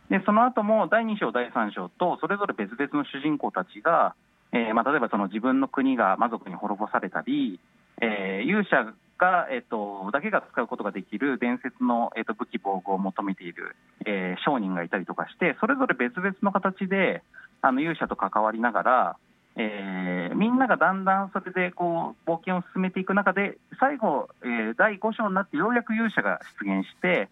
[0.10, 4.14] でその後も第2章、第3章とそれぞれ別々の主人公たちが、
[4.52, 7.60] えーまあ、例えばその自分の国が魔族に滅ぼされたり、
[8.02, 13.76] えー勇者が、えっとだけが使うことができる伝説の、えっと武器、防具を求めている、
[14.06, 17.24] えー商人がいたりとかして、それぞれ別々の形で
[17.62, 19.18] あの勇者と関わりながら、
[19.56, 27.30] えーみんながだんだんそれでこう冒険を進めていく中で、最後、えー第5章になってようやく勇者が出現して、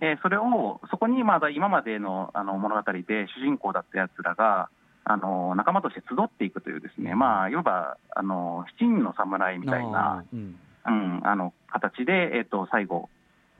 [0.00, 4.68] えーそれをそこにまだ今までのあの物語で主人公だったやつらが
[5.04, 10.56] あの仲間として集っていくというですね、まあ、いわばあの七人の侍みたいな、うん。
[10.86, 13.08] うん、あの形で、えっと最後、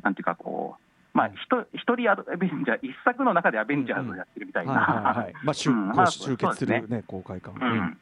[0.03, 0.85] なんていうかこう、
[1.15, 1.31] まあ、
[1.73, 7.05] 一人アドベンジャー、一作の中でアベンジャーズをやってるみたいな、集結するそうね。
[7.07, 7.99] 公開感うん。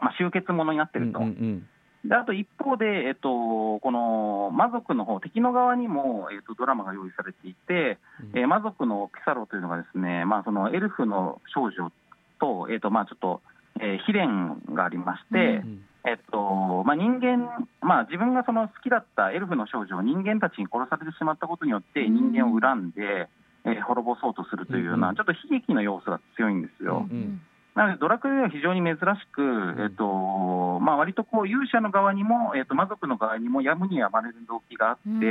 [0.00, 1.20] まあ、集結ものになってると。
[1.20, 1.68] うんうん
[2.04, 7.98] であと一方で、えっと、この魔族の方敵の側にも、えっと、ドラマが用意されていて、
[8.32, 8.40] うん。
[8.40, 11.92] えー魔族のピサロというのがですね、まあ、そのエルフの少女
[12.40, 13.40] と、えっとまあ、ちょっと、
[13.78, 15.84] えー、悲恋がありまして、うん。
[16.04, 16.38] えっと
[16.84, 23.28] まあ、人間、まあ、自分がその好きだったエルフの少女を人間たちに殺されてしまったことによって、人間を恨んで、
[23.64, 25.14] えー滅ぼそうとするというような、うん。
[25.14, 27.06] ちょっと悲劇の要素が強いんですよ。
[27.08, 27.40] うん。
[27.74, 29.00] なので、ドラクエは非常に珍し
[29.32, 29.40] く、
[29.80, 35.20] えっとまあ割とこう勇者の側にも、えっと魔族の側にもやむにやまれる動機があって、うん。
[35.20, 35.28] うん。
[35.28, 35.30] う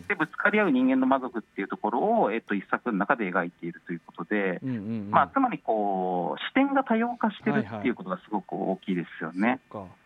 [0.00, 0.06] ん。
[0.06, 4.78] でぶつかり合う人間と魔族っていうところを、えっと一作の中で描いているということで、うんうんう
[5.08, 5.10] ん。
[5.10, 9.60] まあ、つまりこう視点が多様化してるはいはいっていうことがすごく大きいですよね。
[9.70, 9.88] そっか。
[9.88, 10.03] うん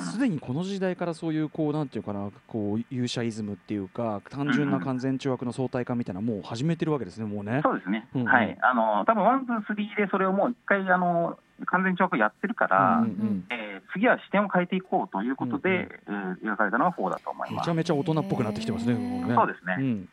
[0.00, 7.60] すでにこの時代からそういうこうなんていうかなこう勇者イズムっていうか単純な勧善懲悪の相対化みたいなのもう始めてるわけですねもうね。
[7.62, 8.26] そうですね、うんうん。
[8.26, 17.60] はい、あの多分 one、two、three でそれをもう一回あの勧善懲悪やってるから、うんうんえー次は視点を変えていこうということで、うんえー描かれたのが4だと思います。
[17.60, 17.74] めちゃ。
[17.74, 18.94] めちゃ大人っぽくなってきてますね。
[18.94, 19.34] もね。
[19.34, 20.04] そうですね、うん。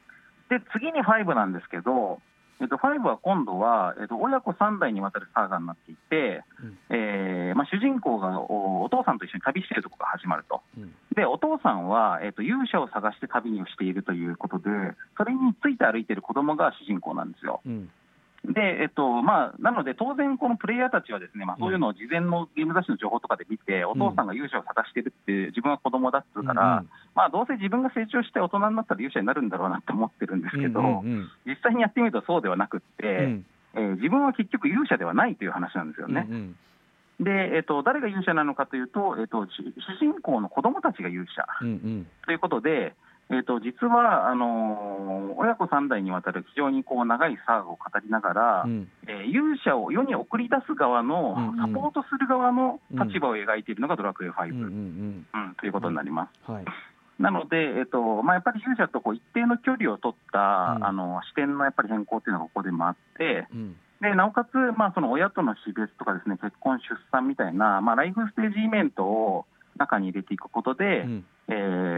[0.50, 2.22] で次に5なんですけど、
[2.62, 10.62] えっと、5は今度は、えっと、親子3代にわたるサーガになっていて、うんえーまあ、主人公がおお父さんと一緒に旅しているところが始まると。
[10.78, 14.65] うんでお父さんは、えっと、勇者を探して旅をしているということで、
[15.18, 17.62] それについて歩いている子供が主人公なんですよ。
[17.65, 17.89] うん
[18.53, 33.45] で、えっとまあ、なので、当然、このプレイヤーたちはですね、まあ、そういうのを事前のゲーム雑誌の情報とかで見て、お父さんが勇者を探してるって、自分は子供だっつうから、うんまあ、どうせ自分が成長して大人になったら勇者になるんだろうなって思ってるんですけど、うんうん実際にやってみるとそうではなくって、うん。
[33.75, 36.27] えー自分は結局勇者ではないという話なんですよね。
[36.29, 36.55] うん
[37.19, 42.08] で、えっと、誰が勇者なのかというと、えっと、主主人公の子供たちが勇者うんうん。
[42.25, 42.95] ということで、えっと、
[43.30, 48.66] 実はあのー親子3代にわたる非常にこう長いサーガを語りながら、
[49.28, 55.56] 勇者を世に送り出す側の、サポートする側の立場を描いているのがドラクエ5、うんうんうん。
[55.60, 56.52] ということになります。
[57.20, 60.86] なので、えっとまあ、やっぱり勇者とこう一定の距離を取った、うん。
[60.86, 63.76] あの視点のやっぱり変更っていうのがここでもあって、うん。
[64.02, 69.46] でなおかつ、まあ、その親との死別とかですね結婚、出産みたいな、まあ、ライフステージイベントを
[69.78, 71.53] 中に入れていくことで、うんえ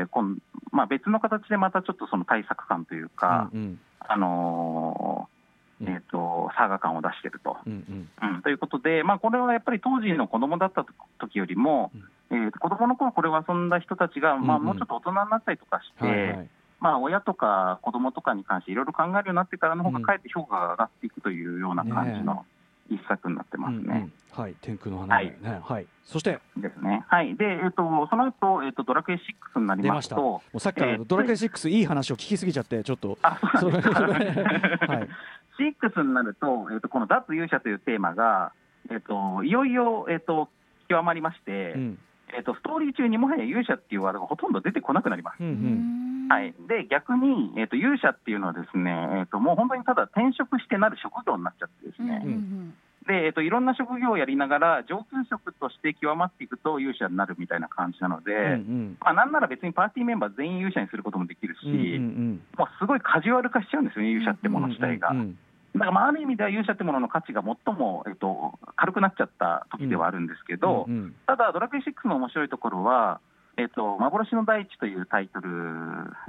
[0.05, 0.38] ー今
[0.71, 5.38] まあ、別の形でまたちょっとその対策感というか、うんあのー
[5.79, 7.57] えー、とサーガ感を出していると。
[7.65, 8.36] うんうん。
[8.36, 10.86] うん、ということで、まあ、これはやっぱり当時の子供だった
[11.19, 11.91] 時よりも、
[12.29, 12.38] うん。
[12.45, 14.62] えー、子供の頃これを遊んだ人たちが、まあ、うん。
[14.62, 20.03] うんもうちょっと大人になったりとかして、はいはいまあ、親とか子供とかに関していろいろ考えるようになってからの方が、うん。
[20.03, 22.45] かえって評価が上がっていくというような感じの
[22.89, 23.82] 一作になってますね。
[23.84, 24.13] うんうん。
[24.32, 25.60] はい天空の花嫁ね。
[25.63, 25.88] はい。
[26.04, 26.39] そして。
[26.58, 27.04] ですね。
[27.08, 27.36] はい。
[27.36, 29.15] で、えっ、と、その後、えっ、と、ドラクエ
[29.56, 33.17] 6になり出ましたますと、もうさっきからえードラクエ6いい話を聞きすぎちゃってちょっと。
[33.23, 33.95] あ、そうですか。
[33.97, 35.10] そ れはい。
[35.60, 38.52] 6になると、えっ、と、この脱勇者というテーマが、
[38.91, 40.50] えっ、と、いよいよ、えっ、と、
[40.88, 42.00] 極まりまして、うん
[42.36, 45.38] えっ、と、ストーリー中にもはや勇者っていうワードがほとんど出てこなくなります。
[45.40, 46.08] うんうん。
[46.30, 52.74] はい、で逆に、えー、と勇者っていうのはですね、えー、ともう本当にただ転職してなる職業になっちゃってですね、うん
[53.08, 58.98] でえー、といろんな職業をやりながら上級職として極まっていくと勇者になるみたいな感じなので、うんうん。
[59.00, 65.12] まあ、なんなら別にパーティーメンバー全員勇者にすることもできるし、うんうんもうすごいカジュアル化しちゃうんですよね、勇者ってもの自体が。
[65.12, 65.38] うんうん
[65.78, 73.20] だからまあある意味では勇者ってものの価値が最も、えー、と軽くなっちゃった時ではあるんですけど、うんうんただ、ドラクエ6の面白いところは、
[73.58, 75.50] えっと、幻の大地というタイトル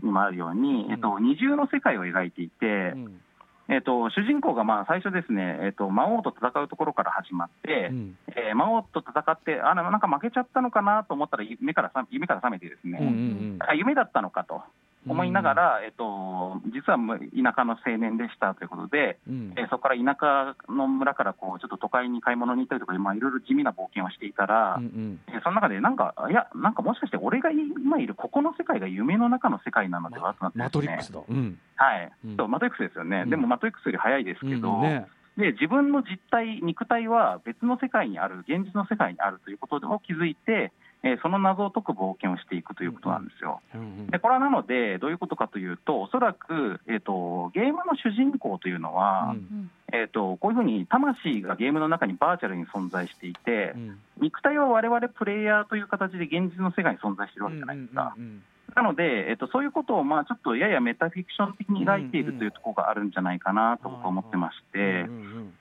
[0.03, 3.21] にもあるように、うんえっと、二重の世界を描いていて、うん
[3.69, 14.63] えっと、主人公がまあ最初ですね、えっと、魔王と戦うところから始まって、うんえー魔王と戦って、あなんか負けちゃったのかなと思ったら夢からさ夢から覚めてですね、うんうんあ夢だったのかと
[15.09, 19.53] 思いながら、えっと、実は田舎の青年でしたということで、うん。
[19.57, 25.21] えーそこから田舎の村からこうちょっと都会に買い物に行ったりとか、まあ、いろいろ地味な冒険をしていたら、うんうん。
[25.29, 30.35] えーその中で、なんか、いや、なんかもしかして俺が今いるここの世界が夢の中の世界なのでは？
[30.35, 30.65] となってですね。
[30.65, 31.21] マトリックスだ。
[31.29, 31.59] うん。
[31.77, 32.37] はい、うん。
[32.37, 33.31] そうマトリックスですよね、うん。
[33.31, 35.07] でもマトリックスより早いですけど、うんね。
[35.37, 40.73] で自分の実体、肉体は別の世界にある、現実の世界にあるということを気づいて、
[41.05, 43.61] えーその謎を解く冒険をしていくということなんですよ。
[43.75, 58.15] うんうんでこれはなので、どういうことかというと、おそらく、えー、とゲームの主人公というのは、うんえー、とこういうふうに魂がゲームの中にバーチャルに存在していて、うん肉体は我々プレイヤーという形で現実の世界に存在しているわけじゃないですか。
[58.17, 58.43] うんうん
[58.75, 65.07] なので、えっと、そういうことを、まあ、ちょっとややメタフィクション的に描いているというところがあるんじゃないかなと僕は思ってまして、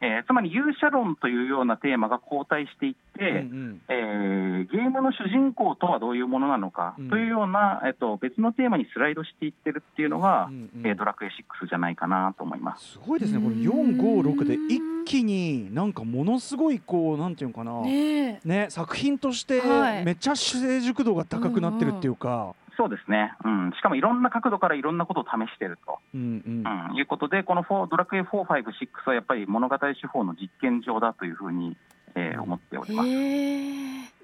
[0.02, 3.82] えーつまり勇者論というようなテーマが後退していって、うんうん。
[3.88, 7.10] えーゲームの主人公とはどういうものなのかうん。
[7.10, 10.88] というような、えっと、別のテーマにスライドしていってるっていうのが、うんうん。
[10.88, 12.94] えードラクエ6じゃないかなと思います。
[12.94, 13.40] すごいですね。
[13.40, 17.82] これ456で一気になんかものすごいこうなんていうのかな。
[17.82, 18.48] ねえ。
[18.48, 20.06] ね作品としてはい。
[20.06, 26.90] めっちゃ成熟度が高くなってるっていうかそうですね、うん、しかもいろんな角度からいろんなことを試してると、うんうん。
[26.92, 31.76] うん、いうことで、この4ドラクエ4、5、6はやっぱり物語手法の実験場だというふうに、
[32.16, 33.10] えー思っております。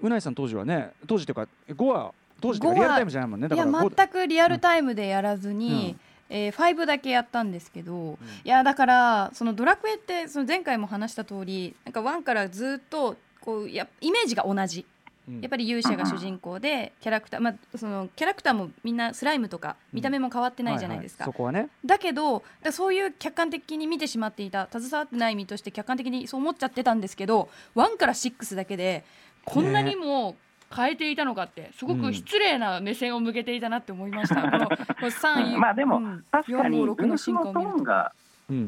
[0.02, 3.48] うないさん当時はね当時というか5は当時というか5はリアルタイムじゃないもんね。
[3.48, 5.96] だいやから5全くリアルタイムでやらずに、
[6.30, 14.82] えー、5だけやったんですけど、いやだからそのドラクエってその前回も話した通りなんか1からずっとこうやイメージが同じ。
[14.82, 14.93] うん
[15.28, 21.70] やっぱり勇者が主人公でキャラクター、まあ、そのキャラクターもみんなスライムとか見た目も変わってないじゃないですか、ははそこはね。
[21.86, 29.06] だけどだそういう客観的に見てしまっていた携わってない身として客観的にそう思っちゃってたんですけど1から6だけで
[29.46, 30.36] こんなにも
[30.76, 36.26] 変えていたのかってすごく失礼な目線を向けていたなって思いました、このこの3位、 まあでもうん。
[36.32, 37.84] 確かに、456の進化を見ると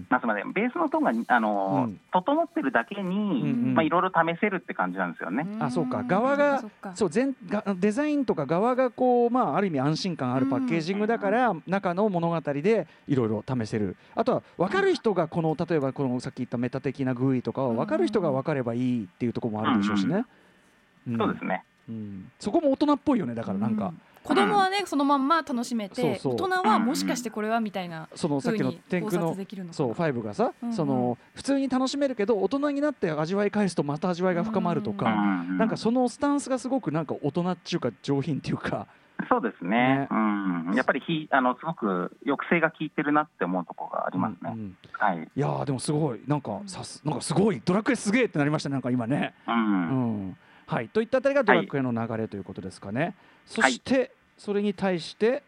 [0.10, 2.00] まあ、すみません、ベースのトーンが、あのーうん。
[2.12, 5.48] 整ってるだけに、うんうんまあ、いろいろ試せるって感じなんですよね。
[5.60, 6.04] あそうか。
[6.04, 13.96] 側がそう全がデザインとか側がこうまあある意味安心感あるパッケージングだから、中の物語でいろいろ試せる。
[14.16, 20.26] あとは分かる人がこの例えばこのさっき言ったメタ的なグイとかは分かる人が分かればいいっていうところもあるでしょうしね、
[21.10, 21.18] ん。
[21.18, 21.64] そうですね。
[21.90, 22.32] うん。
[22.40, 26.48] そこも大人っぽいよねだからなんか、うん子供はねそのまんま楽しめてそうそう。
[26.48, 29.74] 大人はもしかしてこれはみたいなそのさっきの天空の察できるのかな。
[29.76, 30.76] そう5がさ、うんうん。
[30.76, 38.88] その普通に楽しめるけど大人になって味わい返すとまた味わいが深まるとか、うんなんかそのスタンスがすごくなんか大人っていうか上品っていうか、
[39.30, 39.76] そうですね。
[39.76, 40.08] ね。
[40.12, 44.52] うん、やっぱりひあのすごく抑制が効いてるなって思うところがありますね。
[44.54, 46.22] うんうんはい、いやーでもすごい。
[46.28, 47.62] なんかさすなんかすごい。
[47.64, 49.34] ドラクエすげえってなりましたねなんか今ね。
[49.48, 50.90] ううんんはい。
[50.90, 53.16] といったあたりがドラクエの流れということですかね。
[53.46, 55.44] そして、それに対して、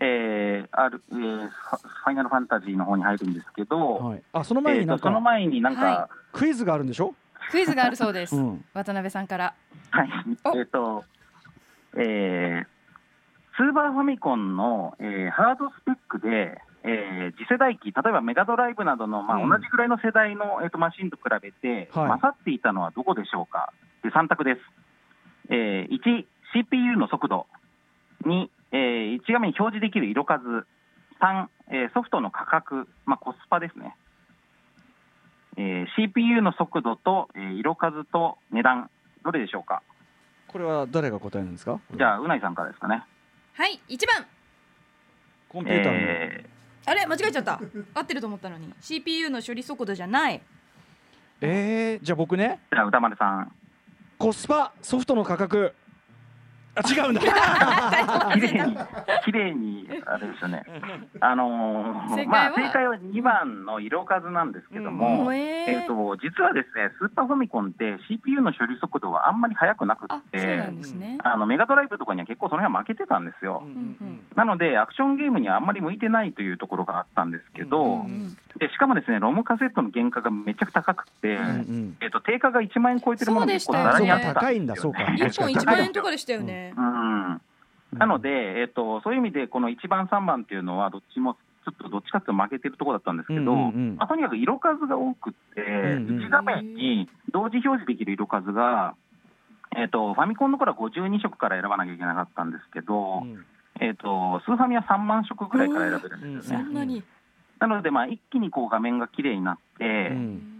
[0.00, 7.14] えーあるえーファファイナルファンタジーの方に入るんですけど、はい、あその前えーになんかとその前になんか、はクイズがあるんでしょ？
[7.50, 8.64] クイズがあるそうです、うん。
[8.72, 9.54] 渡辺さんから。
[9.90, 10.08] はい、
[10.44, 10.56] お。
[10.58, 11.04] えっ、と、
[11.96, 12.66] えー
[13.54, 19.50] スーパーファミコンの、えーハードスペックで、えー次世代機、例えばメガドライブなどの、まあうん。
[19.50, 22.08] 同じぐらいの世代の、えー、とマシンと比べて、はい。
[22.08, 23.72] 勝っていたのはどこでしょうか？
[24.02, 24.60] で3択です。
[25.48, 27.46] えー1、CPU の速度。
[28.24, 30.40] 2、えー一画面に表示できる色数。
[31.20, 33.94] 3、えーソフトの価格、まあ、コスパですね。
[35.56, 38.90] えー CPU の速度と、えー色数と値段、
[39.24, 39.82] どれでしょうか？
[40.48, 41.78] これは誰が答えなんですか？
[41.96, 43.04] じゃあうないさんからですかね。
[43.54, 44.26] はい1番。
[45.48, 46.44] コンピューターの、え
[46.86, 47.06] あれ？
[47.06, 47.60] 間違えちゃった。
[47.94, 48.72] 合ってると思ったのに。
[48.80, 50.40] CPU の処理速度じゃない。
[51.40, 52.60] えー、じゃあ僕ね。
[52.70, 53.52] ー、じゃあ歌丸さん。
[54.18, 55.74] コスパソフトの価格
[56.74, 57.20] あ違うんだ。
[58.34, 58.76] 綺麗に
[59.24, 60.64] 綺麗にあれですよね。
[61.20, 62.30] あのー正解は？
[62.30, 65.36] まあ正解は2番の色数なんですけども、うん。
[65.36, 65.84] え。
[65.84, 71.18] ー、と実はですねスーパーファミコンって CPU の処理速度はあんまり速くなくてね。
[71.22, 81.96] あのメガドライブとかには結構その辺は負けてたんですよ、んうんなのでアクションゲームにはあんまり向いてないというところがあったんですけど、うんうんでしかもですねロムカセットの原価がめちゃくちゃ高くて、うんうん。
[82.00, 84.98] えー、と定価が1万円超えてるものが結構ざらにあったん高いんだですよね。
[84.98, 87.40] そうか一本1万円とかでしたよねうん。
[87.98, 98.94] なので、えっと、そういう意味で、この1番、3番っていうのは、どっちもちょっとどっちかっていうと負けてるところだったんですけど、うんうんうんまあ、とにかく色数が多くって、んうん1画面に同時表示できる色数が、
[99.76, 103.44] えっと、ファミコンの頃は52色から選ばなきゃいけなかったんですけど、うん。
[103.80, 107.02] えっと、スーファミは3万色ぐらいから選べるんですよね。
[107.58, 110.42] なので、まあ、一気にこう画面が綺麗になって、うん。
[110.46, 110.51] えー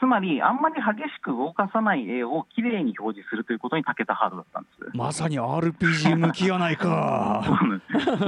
[0.00, 4.96] つまり、あんまり激しく動かさない絵を綺麗に表示するということに長けたハードだったんです。
[4.96, 7.44] まさに RPG 向きやないか。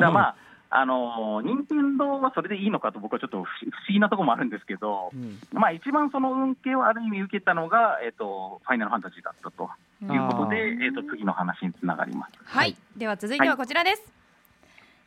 [0.00, 0.36] だまあ、
[0.70, 3.46] あのー、任天堂はそれでいいのかと僕はちょっと不思
[3.88, 5.38] 議なところもあるんですけど、うん。
[5.52, 9.70] まあ、一番その運慶をある意味受けたのが、えっとファイナルファンタジーだったと。
[10.02, 12.32] いうことで、えっと次の話につながります。
[12.44, 12.76] はい。
[12.96, 14.02] では続いてはこちらです。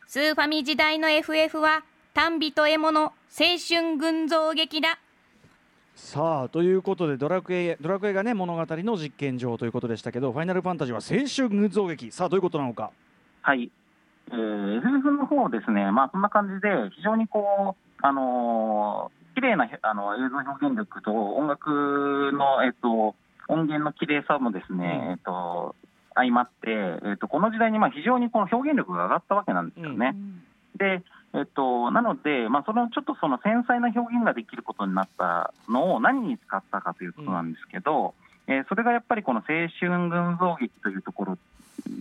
[0.08, 1.84] スーファミ時代の FF は
[2.16, 3.14] 短美と獲物青
[3.70, 4.98] 春群像劇だ
[6.00, 12.12] さあということでドラクエドラクエがね物語の実験場ということでしたけどファイナルファンタジーは青春群像劇。
[12.12, 12.90] さあどういうことなのか？
[13.42, 13.70] はい、
[14.32, 21.70] えー、FF の方ですね、まあ、そんな感じで、非常にこう、あのー綺麗なあの映像表現力と音楽
[22.34, 23.16] の、えっと、
[23.48, 25.12] 音源の綺麗さもですね、うん。
[25.12, 25.76] えっと、
[26.16, 26.72] 相まって、
[27.06, 30.12] えっと、この時代にまあ非常にこの表現力が上がったわけなんですよね。
[30.12, 30.49] で、え
[30.80, 38.14] っと、なので、まあ、そのちょっとその繊細な表現ができることになったのを何に使ったかということなんですけど、
[38.48, 39.46] えーそれがやっぱりこの青
[39.80, 41.38] 春群像劇というところ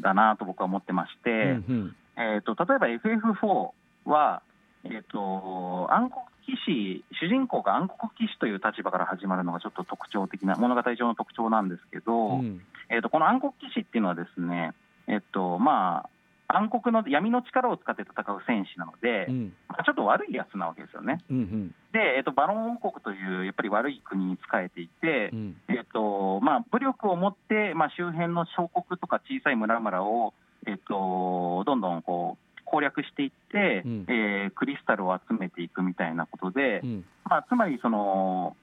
[0.01, 1.97] だなと僕は思ってまして、うんうん。
[2.16, 3.70] えー、と例えば FF4
[4.07, 4.43] は、
[4.85, 12.62] えー、と暗黒騎士、主人公が暗黒騎士という立場から始まるのがちょっと特徴的な、物語上の特徴なんですけど、うん。
[12.89, 14.72] えー、とこの暗黒騎士っていうのはですね、
[15.07, 16.09] えっとまあ、
[16.49, 19.53] 暗黒の闇の力を使って戦う戦士なので、うん。
[19.68, 21.20] まあちょっと悪いやつなわけですよね。
[21.30, 21.68] うんうん。
[21.92, 25.57] で、えっとバロン王国というやっぱり悪い国に仕えていて、うん。
[25.68, 30.32] えっとまあ、武力を持って、まあ、周辺の小国とか小さい村々を、
[30.66, 34.07] えっと、どんどんこう攻略していって、うん。
[34.09, 37.05] えークリスタルを集めていくみたいなことで、うん。
[37.24, 38.57] まあ、つまりその、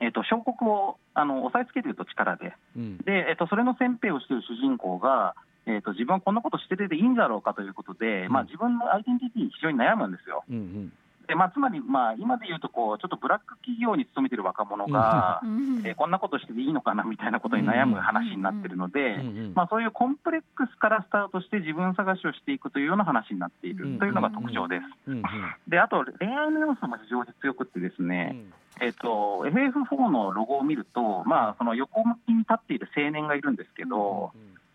[0.00, 2.52] えっと、小国をあの押さえつけていると力で。
[2.76, 2.98] うん。
[2.98, 5.34] で、えっと、それの先兵をしている主人公が、
[5.66, 8.32] えっと、自分はこんなことしてていいんだろうかということで、うん。
[8.32, 10.44] まあ、自分のアイデンティティに非常に悩むんですよ。
[10.48, 10.92] うん
[11.26, 15.82] でまあ、つまり、まあ、今で言うとこう、ちょっとブラック企業に勤めてる若者が、うん。
[15.84, 19.52] えーこんなことしてていいのかなみたいなことに悩む話になってるので、うんうん。
[19.54, 25.10] まあ、そういうコンプレックスからスタートして自分探しをしていくというような話になっているというのが特徴です。
[25.10, 25.22] うん
[25.66, 28.36] であと恋愛の要素も非常に強くってですね、
[28.80, 34.32] えっと FF4 のロゴを見ると、まあ、その横向きに立っている青年がいるんですけど、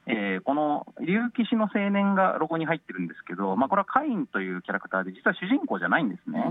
[0.08, 6.44] えーこの竜騎士の青年がロゴに入ってるんですけど、まあ、これはカインというキャラクターで、実は主人公じゃないんですね。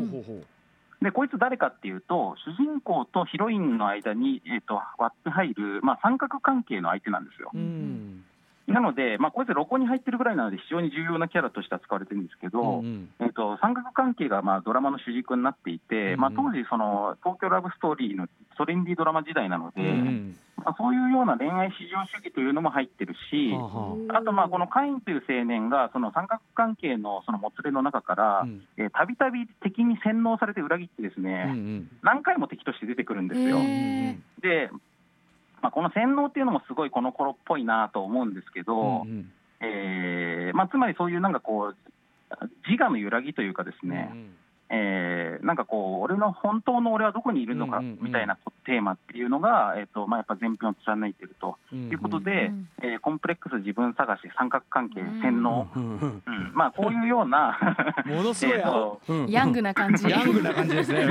[1.03, 7.51] で、こいつ誰かっていうと、主人公とヒロインの間に、えー、と割って入る、まあ、三角関係の相手なんですよ。
[7.55, 8.25] うん
[8.71, 24.23] なので、まあ、こいつ、ロゴに入ってるぐらいなので、非常に重要なキャラとして扱われてるんですけど、うんえー、と三角関係がまあドラマの主軸になっていて、うんまあ、当時、その東京ラブストーリーのトレンディードラマ時代なので、うんまあ、そういうような恋愛至上主義というのも入ってるし、はあはあ。
[24.23, 28.47] と、まあ、このカインという青年が、その三角関係のそのもつれの中から
[28.93, 31.91] たびたび敵に洗脳されて裏切ってですね、うんうん。
[32.03, 33.57] 何回も敵として出てくるんですよ。
[33.59, 34.71] へで、
[35.63, 39.31] まあ、この洗脳っていうのもすごいこの頃っぽいなと思うんですけど、うん
[39.61, 41.77] えーまあ、つまりそういうなんかこう、
[42.69, 44.31] 自我の揺らぎというかですね、うん
[44.73, 56.53] えーなんかこう、俺の本当の俺はどこにいるのかみたいなテーマっていうのが、えっとまあ、やっぱ前編を貫いているとうんいうことで、うんえーコンプレックス自分探し、三角関係、洗脳、うんうんうん。
[56.55, 57.59] まあ、こういうような
[58.05, 60.09] ものすごいヤングな感じ。
[60.09, 61.07] ヤングな感じですね。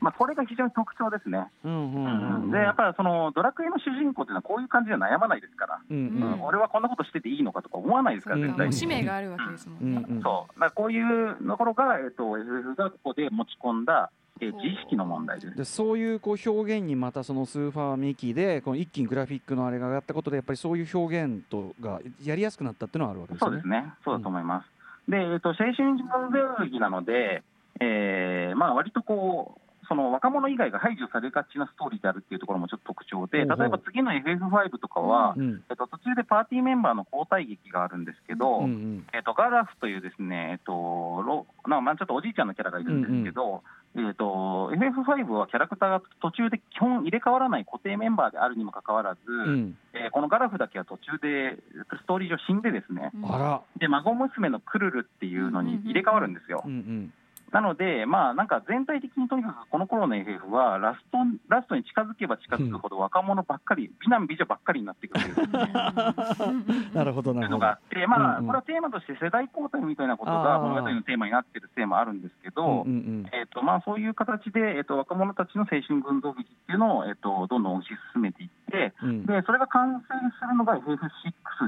[0.00, 1.46] まあこれが非常に特徴ですね。
[1.64, 6.42] で、やっぱりそのドラクエの主人公っていうのはこういう感じで悩まないですから、うんうん。
[6.42, 8.70] 俺はこんなことしてていいのかとか思わないですから、うん絶対に。
[8.70, 10.04] もう使命があるわけですもんね。
[10.08, 10.22] うんうん。
[10.22, 10.70] そう。
[10.74, 14.10] こういうところが、えっと FF がここで持ち込んだ、
[14.40, 15.56] えー自意識の問題です。
[15.56, 23.56] でそういうこう表現にまたそのスーファミ機でこの一気にグラフィックのあれが上がったことでやっぱりそういう表現とがやりやすくなったっていうのはあるわけですよね。
[23.56, 25.10] そうですね、そうだと思います。
[25.10, 27.42] で、えっと、青春群像劇なので、
[27.80, 39.06] えーまあ割とこう、その若者以外が排除されがちなストーリーであるっていうところもちょっと特徴で、例えば次の FF5 とかは、うんえっと、途中でパーティーメンバーの交代劇があるんですけど、うんうん。
[39.14, 43.62] えっと、ガラフというですね、えっと、ロまあちょっとおじいちゃんのキャラがいるんですけど、
[43.96, 49.76] えっと、FF5 はキャラクターが途中で基本入れ替わらない固定メンバーであるにもかかわらず、うん。
[49.94, 51.58] えーこのガラフだけは途中で
[52.02, 56.62] ストーリー上死んでですね、あら、で孫娘のクルルっていうのに入れ替わるんですよ。
[56.64, 56.68] う。
[56.68, 57.12] ん
[57.52, 61.18] なので、まあ、なんか全体的にとにかくこの頃の FF はラスト
[61.48, 67.58] ラストに近づけば近づくほど若者ばっかり、美男美女ばっかりになっていくというなるほど なるほど。
[67.58, 67.74] のがあ。
[67.74, 68.46] って、まあ、うんうん。
[68.46, 72.94] これはテーマとして世代交代みたいなことが物語のテーマになっているテーマあるんですけど、うんう
[73.24, 79.08] んえーとまあ、そういう形で、えー、と若者たちの青春群像劇っていうのを、えー、とどんどん推し進めていって、うん。
[79.10, 80.06] うんでそれが完成
[80.40, 80.98] するのが FF6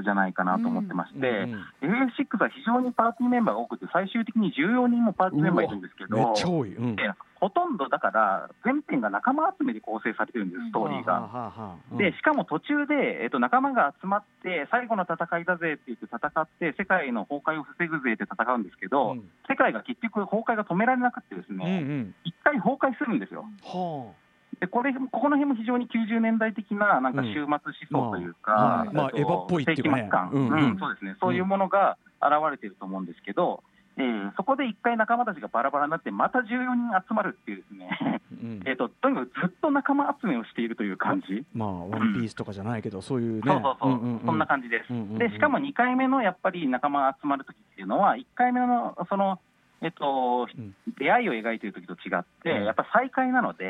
[0.03, 6.17] じゃないかなと思ってまして、うんうん FF6 は非常にパーティーメンバーが多くて、最終的に14人もパーティーメンバーいるんですけど。
[6.17, 6.95] うん。
[6.95, 7.11] で
[7.41, 11.75] ほとんどだから、全編が仲間集めで構成されてるんです、ストーリーが。
[11.97, 19.29] でしかも途中で、えっと、仲間が集まって、最後の戦いだぜって言って戦って、世界の崩壊を防ぐぜって戦うんですけど、うん。
[19.49, 22.15] 世界が結局、崩壊が止められなくて、ですうんうね、ん。
[22.23, 23.45] 一、回崩壊するんですよ。
[23.65, 24.20] はで
[24.67, 27.57] これここの辺も非常に90年代的ななんか終末思
[27.89, 30.77] 想というか、まあエヴァっぽいっていうかんうん。
[30.79, 33.63] そうですね、そういうものが現れていると思うんですけど、
[33.97, 38.61] えーそこで一回仲間たちがバラバラになって、また14人集まるっていうですね、うん。
[38.65, 43.51] えーととにかくずっと仲間集めをしているという感じ、まあワンピースとかじゃないけどそういうね。
[43.51, 44.21] そうそうそう、んんん。
[44.25, 44.91] そんな感じです。
[44.91, 45.17] うんうんうん。
[45.17, 49.39] でしかも2回目のやっぱり仲間集まるときっていうのは、1回目のその、
[49.81, 50.75] えっとうん。
[50.97, 52.65] 出会いを描いているときと違って、うん。
[52.65, 53.65] やっぱ再会なので。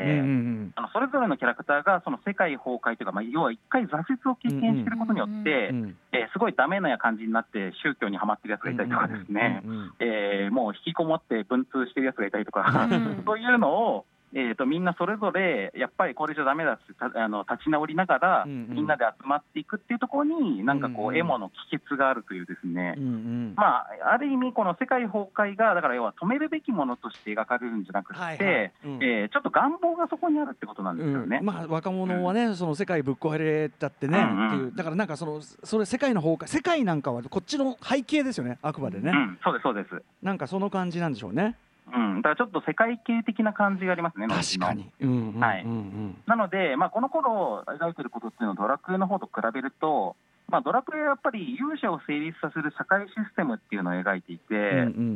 [0.76, 5.70] あのそれぞれのキャラクターがその世界崩壊というか、まあ、要は一回挫折を経験していることによって、
[6.12, 9.62] えーすごいダメな感じになって、宗教にはまってるやつがいたりとかですね、
[9.98, 13.22] えーもう引きこもって文通してるやつがいたりとか、うん。
[13.26, 18.74] そういうのを、えー、とみんなそれぞれ、やっぱりこれじゃダメだってたあの立ち直りながら、うんうん。
[18.74, 21.16] みんなで集まっていくっていうところに、なんかこう、うんうん。
[21.18, 22.94] エモの帰結があるというですね。
[22.96, 23.54] うんうん。
[23.56, 28.72] まあ、ある意味、この世界崩壊が、だから要は止めるべきものとして描かれるんじゃなくて、はいはい。
[28.84, 29.02] うん。
[29.02, 31.38] えーちょっと願望がそこにあるってことなんですよね。
[31.40, 31.46] うん。
[31.46, 34.48] まあ、若者はね、その世界ぶっ壊れたってね、うんうん。
[34.48, 34.72] っていう。
[34.74, 40.02] だからなんかそのそれ世界の方か世界なんかはこっちの背景ですよねあくまでね、うん、そうです、そうです。
[40.22, 41.56] なんかその感じなんでしょうね
[41.94, 44.90] うん、だからちょっと世界系的な感じがありますね、確かに、
[46.26, 50.16] なので、まあ、この頃描いてることっていうのは、ドラクエの方と比べると、
[50.48, 54.60] まあ、ドラクエはやっぱり勇者を成立させる社会システムっていうのを描いていて、うんう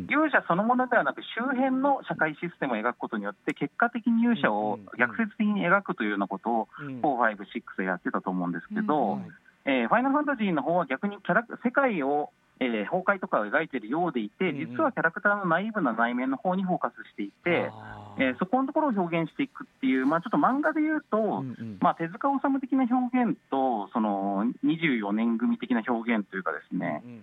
[0.05, 0.07] ん。
[0.09, 7.01] 勇者そのものではなく、周辺の社会システムを描くことによって、結果的に勇者を逆説的に描くというようなことを、うん。
[7.01, 9.21] 4、5、6でやってたと思うんですけど、はい
[9.67, 12.31] えーファイナルファンタジーの方は逆にキャラ世界を、
[12.61, 14.71] えー崩壊とかを描いているようでいて、うんうん。
[14.71, 18.25] 実はキャラクターのナイーブな内面の方にフォーカスしていて、あー。
[18.25, 21.79] えーそこのところを表現していくっていう、まあ、ちょっと漫画で言うと、うんうん。
[21.81, 27.23] まあ、手塚治虫的な表現と、その24年組的な表現というかですね、うん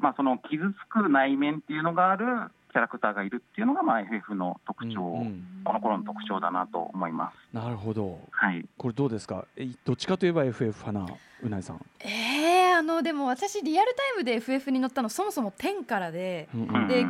[0.00, 2.24] まあ、その傷つく内面っていうのがある
[2.72, 5.44] キャラクターがいるっていうのが、まあ、FF の特徴、うんうん。
[5.62, 7.54] この頃の特徴だなと思います。
[7.54, 8.18] なるほど。
[8.32, 9.44] はい、これどうですか？
[9.56, 12.41] えどっちかといえば FF 派なうないさん、えー、
[12.72, 16.88] あのでも私リアルタイムで FF に乗ったのそもそも10からでうんうん。
[16.88, 17.04] で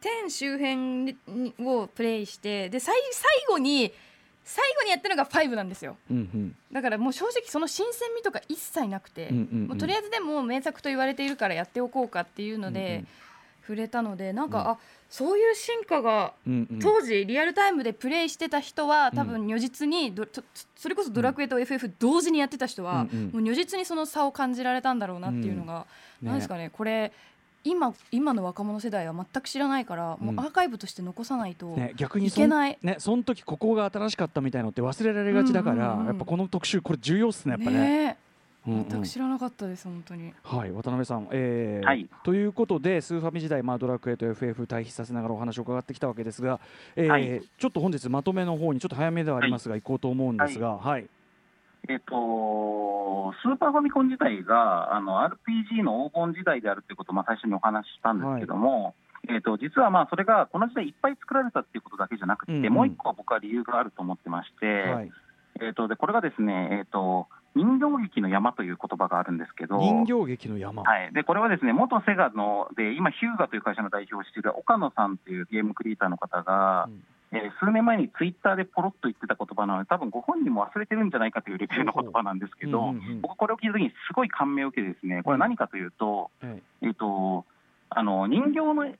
[0.00, 1.16] 10周辺に
[1.60, 3.92] をプレイしてで最最後に
[4.44, 5.96] 最後にやったのが5なんですよ。
[6.10, 6.56] うんうん。
[6.72, 9.66] だからもう正直その新鮮味とか一切なくて、うんうんうん。
[9.68, 13.08] もうとりあえずでも名作と言われているからやっておこうかっていうので、うんうん
[13.68, 14.66] 触れたのでなんか、うん。
[14.68, 14.78] あ
[15.10, 16.78] そういう進化がうんうん。
[16.80, 20.42] 当時リアルタイムでプレイしてた人は多分如実にどと
[20.74, 23.30] それこそドラクエと FF 同時にやってた人は、うんうん。
[23.32, 25.86] もう如実にその差を感じられたんだろうなっていうのが、
[26.22, 26.28] うん。
[26.28, 27.12] なんですかねこれ
[27.64, 32.78] 今今の若者世代は全く知らないから、もうアーカイブとして残さないと、ね、逆にいけない。
[32.82, 37.78] ね、その時ここが新しかったみたいのって忘れられがちだから、うんうんうんやっぱこの特集これ重要っすねやっぱね。
[37.78, 38.16] ねうんうん
[38.68, 40.32] 全く知らなかったです本当に。
[40.42, 42.08] はい渡辺さん、えーはい。
[42.22, 46.60] ということでスーファミ時代、まあ、ドラクエと FF 対比させながらお話を伺ってきたわけですが、
[46.96, 47.42] えーはい。
[47.58, 51.08] ちょっと本日まとめの方にちょっと早めではありますが、行こうと思うんですが、はい。
[51.88, 58.94] えっと、スーパーファミコン自体があの RPG の黄金時代であるということを、まあ、最初にお話ししたんですけども、
[59.30, 62.72] えっと、実はまあそれがこの時代いっぱい作られたっていうことだけじゃなくて、うんうん。
[62.72, 65.10] もう一個僕は理由があると思ってまして、はい、
[65.60, 67.28] えっと、でこれがですね、えっと、
[67.58, 77.02] 人形劇の山という言葉があるんですけど、人形劇の山、はい、でこれはですね元セガので今、ヒューガという会社の代表をしている岡野さんというゲームクリエイターの方が、うん。
[77.30, 83.20] えー数年前にツイッターでポロッと言ってた言葉なので、多分ご本人も忘れてるんじゃないかというレベルの言葉なんですけど、うんうんうん。
[83.20, 86.62] 僕、これを聞いたときにすごい感銘を受けて、ですねこれ、何かというと、はい。
[86.82, 87.44] えっと、
[87.90, 88.94] あの人形の、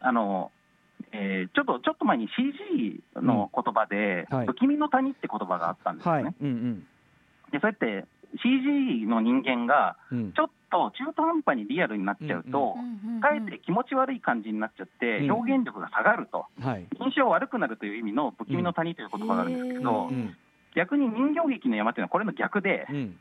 [0.00, 0.50] あの
[1.12, 4.36] えーちょっとちょっと前に CG の言葉で、うん。
[4.38, 4.46] はい。
[4.46, 6.22] 不気味の谷って言葉があったんですよね。
[6.24, 6.34] はい。
[6.42, 6.86] うんうん
[7.52, 8.06] でそうやって
[8.42, 10.32] CG の人間がうん。
[10.32, 12.76] ちょっと中途半端にリアルになっちゃうと、
[13.20, 15.32] かえって気持ち悪い感じになっちゃって、うん。
[15.32, 16.86] 表現力が下がると、はい。
[16.98, 20.34] 印象悪くなるという意味の不気味の谷という言葉があるんですけど、うん。
[20.74, 23.18] 逆に人形劇の山っていうのはこれの逆で、うん。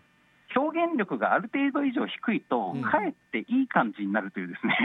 [0.54, 2.82] 表現力がある程度以上低いと、うん。
[2.82, 4.78] かえっていい感じになるというですね、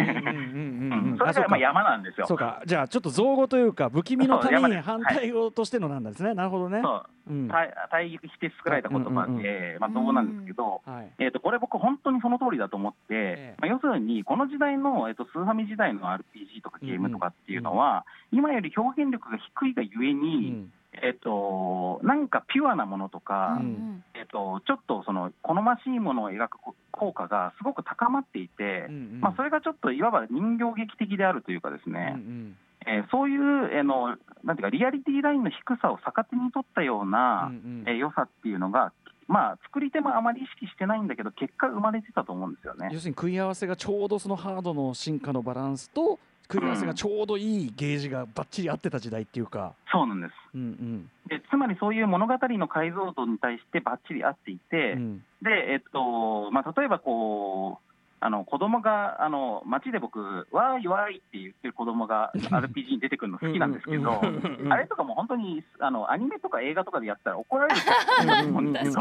[1.18, 2.26] それがまあ山なんですよ。
[2.26, 2.62] そうか。
[2.66, 6.80] じゃあちょっと造語というか不気味の谷に反対語としてのなんですね、なるほどね。
[6.82, 7.04] そう。
[7.10, 11.10] うん対対義して作られた言葉で、まあ、造語なんですけど、はい。
[11.18, 13.60] えー、とこれ、僕、本当にその通りだと思って、ええ。
[13.60, 20.72] まあ、要するに、この時代の、えー、とスーファミ時代の RPG とかゲームとかっていうのは、今より表現力が低いがゆえうに、ん。
[21.02, 24.04] えー、となんかピュアなものとか、うん。
[24.14, 26.58] えー、とちょっとその好ましいものを描く
[26.90, 29.20] 効果がすごく高まっていて、うんうん。
[29.20, 32.56] まあ、それがちょっといわば人形劇的であるというかですね、うんうん
[32.86, 37.84] えーそういう、えーのなんていうか、リアリティラインの低さを逆手に取ったような、うんうん。
[37.86, 38.92] えー良さっていうのが、
[39.28, 42.90] まあ、作り手もあまり意識してないんだけど、結果、生まれてたと思うんですよね。
[42.92, 43.00] 要。
[43.00, 46.20] するに食い合わせがちょうどそのハードの進化のバランスと
[46.50, 50.32] 食い合わせがちょうどいいゲージがばっちり合ってた時代っていうか、そうなんです。
[50.54, 55.24] うんでつまりそういう物語の解像度に対してばっちり合っていて、うんうん。
[55.42, 57.85] でえっとまあ、例えばこう、
[58.18, 64.20] あの子供があの街で僕、わーいわーいって言ってる子供が RPG に出てくるの好きなんですけど、
[64.70, 68.96] あれとかも本当にあのアニメとか映画とかでやったら怒られると思うんです、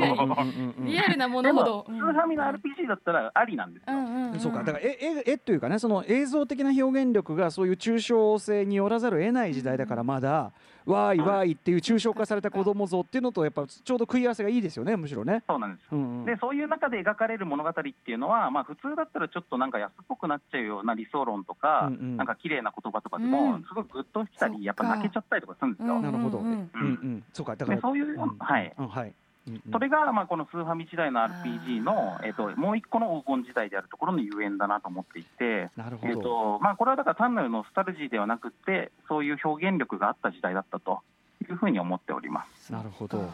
[0.80, 3.96] リアルなものほど、スーファミの RPG だったらありなんですよ。
[4.40, 10.52] そうかだから絵絵絵というかねその映像的な表現力がそういう抽象性によらざるを得ない時代だからまだ
[10.86, 15.44] わーいわーいっていう抽象化された子供像っていうのとやっぱちょうど食い合わせがいいですよねむしろね。
[15.48, 16.26] そうなんですうんうん。
[16.26, 17.82] でそういう中で描かれる物語って
[18.12, 22.18] いうのは、まあ、普通だったらちょっとなんか安っぽくなっちゃうような理想論とか、うんうん。
[22.18, 23.32] なんか綺麗な言葉とかでうん。
[23.32, 26.00] もすごいグッときたり、やっぱ泣けちゃったりとかするんですよ。
[26.02, 26.40] なるほど。
[26.40, 26.46] うん。
[26.46, 27.24] んううんうん。
[27.34, 27.56] そうか。
[27.56, 28.38] だからでそういう、うん。
[28.38, 29.14] はい、うんはい。
[29.72, 35.70] それがまあこのスーファミ時代の RPG の、えっともう一個の黄金時代であるところのゆえんだなと思っていて。
[35.78, 36.22] なるほえっど。
[36.22, 41.00] とまあ、これはだから単なるノスタルジーではなくて、そういう表現力があった時代だったと
[41.44, 42.72] いうふうに思っております。
[42.72, 43.30] なるほど。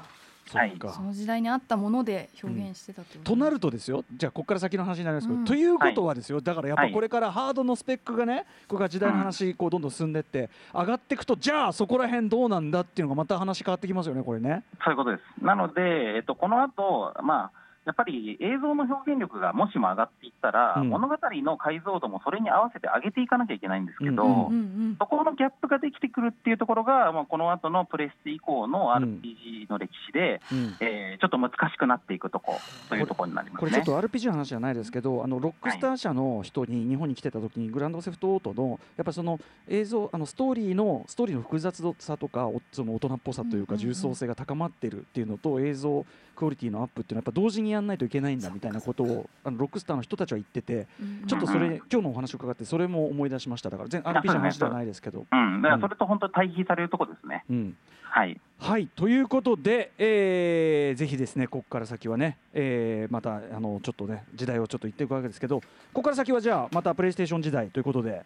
[0.47, 0.77] そはい。
[0.93, 4.03] その時代に合ったもので表現してたってこととなるとですよ。
[4.15, 5.45] じゃあここから先の話になりますけど、うん。
[5.45, 14.63] ということはですよ、だからやっぱはいこれからハードのスペックがねこれから時代の話こうどんどん進んでって上がっていくとじゃあそこら辺どうなんだっていうのがまた話変わってきますよねこれね。
[14.83, 15.45] そういうことです。
[15.45, 15.81] なので、
[16.15, 20.89] えっと、この後、まあやっぱり映像の表現力がもしも上がっていったら、うん。
[20.89, 30.77] 物語の解像度もそれに合わせて上げていかなきゃいけないんですけど、うんうんうんそこのギャップができてくるっていうところが、まあ、この後のプレステ以降の RPG の歴史で、うん。
[30.79, 32.59] えーちょっと難しくなっていくとこ
[32.89, 33.69] というところになりますね。
[33.71, 43.93] これちょっと RPG の話じゃないですけどあのロックスター社の人に日本に来てた時にグランドセフトオートのやっぱその映像あのストーリーのストーリーの複雑さとかおその大人っぽさというかうんうんうん。
[43.93, 46.05] 重層性が高まってるっていうのと映像
[46.41, 51.27] クオリティのアップっていうのはやっぱ同時にやんないといけないんだみたいなことをあのロックスターの人たちは言っててうん。
[51.27, 51.75] ちょっとそれ、うん。
[51.91, 53.69] 今日のお話を伺ってそれも思い出しました。
[53.69, 55.27] だから全 RPG の話ではないですけど。
[55.31, 57.45] うん、だからそれと本当に対比されるところですね。
[57.47, 57.77] うん。
[58.05, 58.87] はい、はい。
[58.87, 68.23] ということで、えーぜひですねここから先はね、えーまたあのちょっとね時代をちょっと言っていくわけですけどここから先はじゃあまたプレイステーション時代ということで、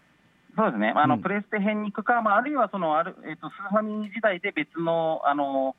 [0.58, 1.22] そうですね、あのうん。
[1.22, 5.76] プレステ編に行くか、まあ、あるいはそのある、えっとスーファミ時代で別のあの、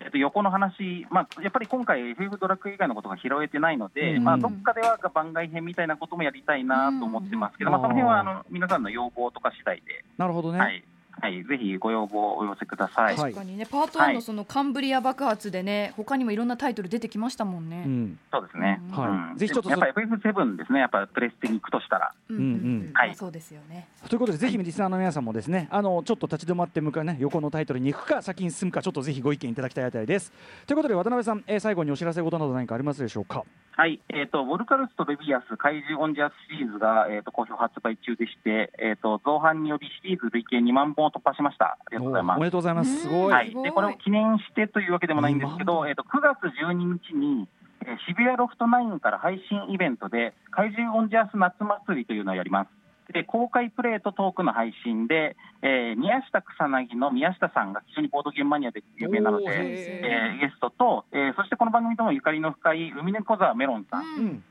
[0.00, 4.24] えっと横の話、まあ、やっぱり今回、FF ドラッグ以外のことが拾えてないので、うん。
[4.24, 7.76] まあ、どっかでは番外編みたいなこともやりたいなと思ってますけど、うん。
[7.76, 10.82] まあ、その辺はあの皆さんの要望とか次第で、なるほどね、はい
[11.20, 13.16] はい、ぜひご要望をお寄せください。
[13.16, 13.32] はい。
[13.32, 17.84] 確かにねパート1のそのカンブリア爆発でね他にもいろんなタイトル出てきましたもんね。
[17.86, 17.88] う。
[17.88, 18.18] ん。
[18.32, 18.96] そうですね、うん。
[18.96, 19.30] はい。
[19.32, 19.38] うん。
[19.38, 22.12] ぜひちょっとやっぱり FF7 ですね、やっぱプレステに行くとしたら。
[22.28, 22.36] うん。
[22.36, 23.08] うんうんはい。
[23.08, 23.88] まあそうですよね。
[24.08, 30.32] ということでぜひリスナーの皆さんもですねあのちょっと立ち止まって向かうね横のタイトルに行くか先に進むかちょっとぜひご意見いただきたいあたりです。
[30.66, 33.44] ということで渡辺さん、えー最後にお知らせ事など何かありますでしょうか？
[33.80, 41.76] はい、えっ、と、ウォルカルスとレビアス怪獣オンジャースシリーズが、えっ、と、好評発売中でして、えっ、と、造反によりシリーズ累計2万本を突破しました。
[41.76, 42.36] ありがとうございます。
[42.36, 42.46] おおめ。
[42.46, 43.00] でとうございます。
[43.02, 47.48] すごい、はい、でこれを記念してというわけでもないんですけ2万ど、本えっと9月12日に、
[47.82, 52.80] えー渋谷ロフト9から配信イベントで、怪獣オンジャース夏祭りというのをやります。
[53.12, 64.44] で公開プレイとトークの配信で、えー宮下草薙の宮下さんが非常にボードゲームマニアで有名なので、えーゲストと、えーそしてこの番組ともゆかりの深い海猫沢メロンさん、ううんん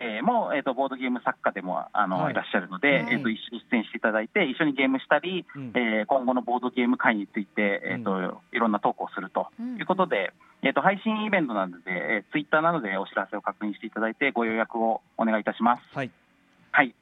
[0.00, 2.32] えーも、えー、とボードゲーム作家でもあの、はい。
[2.32, 5.72] い、らっしゃるので、はいえー、と一緒に出演していただいて、一緒にゲームしたり、うん。
[5.74, 9.76] えー今後のボードゲーム会について、えーといろんなトークをするとうん。
[9.76, 10.32] いうことで、
[10.62, 15.82] えー、と配信イベントなので、えー、ツイッターなどでお知らせを確認していただいて、ご予約をお願いいたします。
[15.94, 16.10] はい。
[16.72, 16.94] はい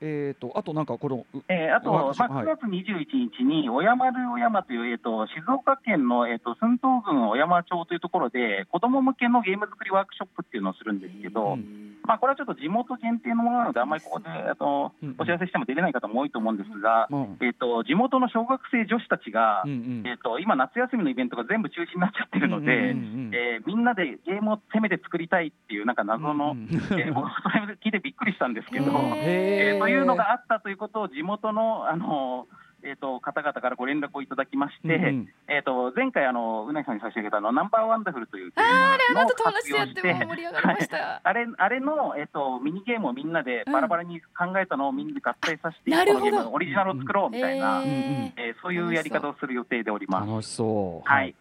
[0.00, 2.44] えー、とあとなんかこのうえーあと、おまあ、話はい。
[2.44, 3.06] 9月21
[3.38, 11.96] 日に、小山る小山という、えー、と静岡県の、えー、と寸東郡小山町というところで、子ども向けのゲーム作りワークショップっていうのをするんですけど、うん。
[12.04, 20.02] まあ、これはちょっと地元限定のものなので、あんまりここであのうんお知らせしても出れない方も多いと思うんですが、うんえー、と地元の小学生女子たちが、うんうん。
[20.06, 28.86] えー、と今、夏休みのイベントが全部中止になっちゃってるので、えーみんなでゲームを攻めて作りたいっていう、なんか謎の、うんうんえー僕それ聞いてびっくりしたんですけど。
[29.16, 32.46] えーというのがあったということを地元のあの、
[32.82, 35.28] えー、と方々からご連絡をいただきまして、うんうん。
[35.48, 40.96] えー、と前回あの、うなぎさんに差し上げたあのナンバーワンダフルというゲームあーあれあなのた友達とやって活用も盛り上がりました。
[40.96, 41.20] はい。
[41.24, 46.24] あれあれの、えー、とミニゲームをみんなでバラバラに考えたのをみんなで合体させて、なるほど。
[46.24, 50.28] このゲームのオリジナルを作ろうみたいな、えーえーそういうやり方をする予定でおります。
[50.30, 51.08] 楽しそう。
[51.08, 51.34] はい、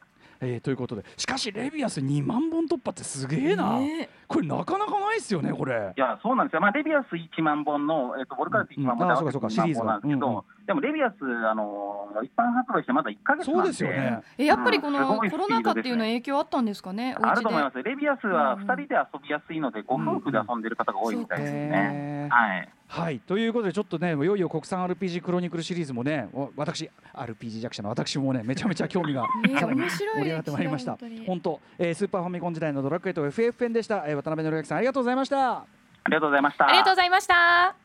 [0.44, 4.10] えーということでしかしレビアス2万本突破ってすげえな、ね。
[4.28, 5.94] これなかなかないですよねこれ。
[5.96, 11.16] いやそうなんですよ、まあ、レビアス1万本の、えー、とボルカルテ1万本うんあで合わせてそうかそうか2万本なんですけど、シリーズがでもレビアス、
[11.50, 14.22] あのー一般発売してまだ1か月なんで、そうですよね。
[14.38, 17.16] えやっぱりこのコロナ禍っていうの影響あったんですかね？
[17.20, 18.64] おあると思います、レビアスはうん。
[18.70, 22.28] 2人で遊びやすいので、ご夫婦で遊んでる方が多いみたいですね。
[22.32, 22.70] はい。
[22.88, 23.20] はい。
[23.20, 30.98] ということでちょっとねいよいよ国産 RPG クロニクルシリーズもねお私 RPG 弱者の私もねめちゃめちゃ興味がねさらに面白い盛り上がってまいりました。
[31.26, 35.54] 本当、えースーパーファミコン時代のドラクエと FF 編でした、えー渡辺則明さんありがとうございました。
[35.54, 35.66] あ
[36.08, 36.68] りがとうございました。
[36.68, 37.83] ありがとうございました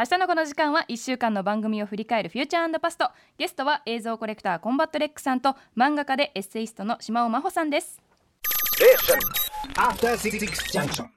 [0.00, 3.10] 明日のこの時間は1週間の番組を振り返るフューチャーパスト。
[3.36, 8.00] ゲストは映像コレクターコンバットレックさんと漫画家でエッセイストの島尾真帆さんです。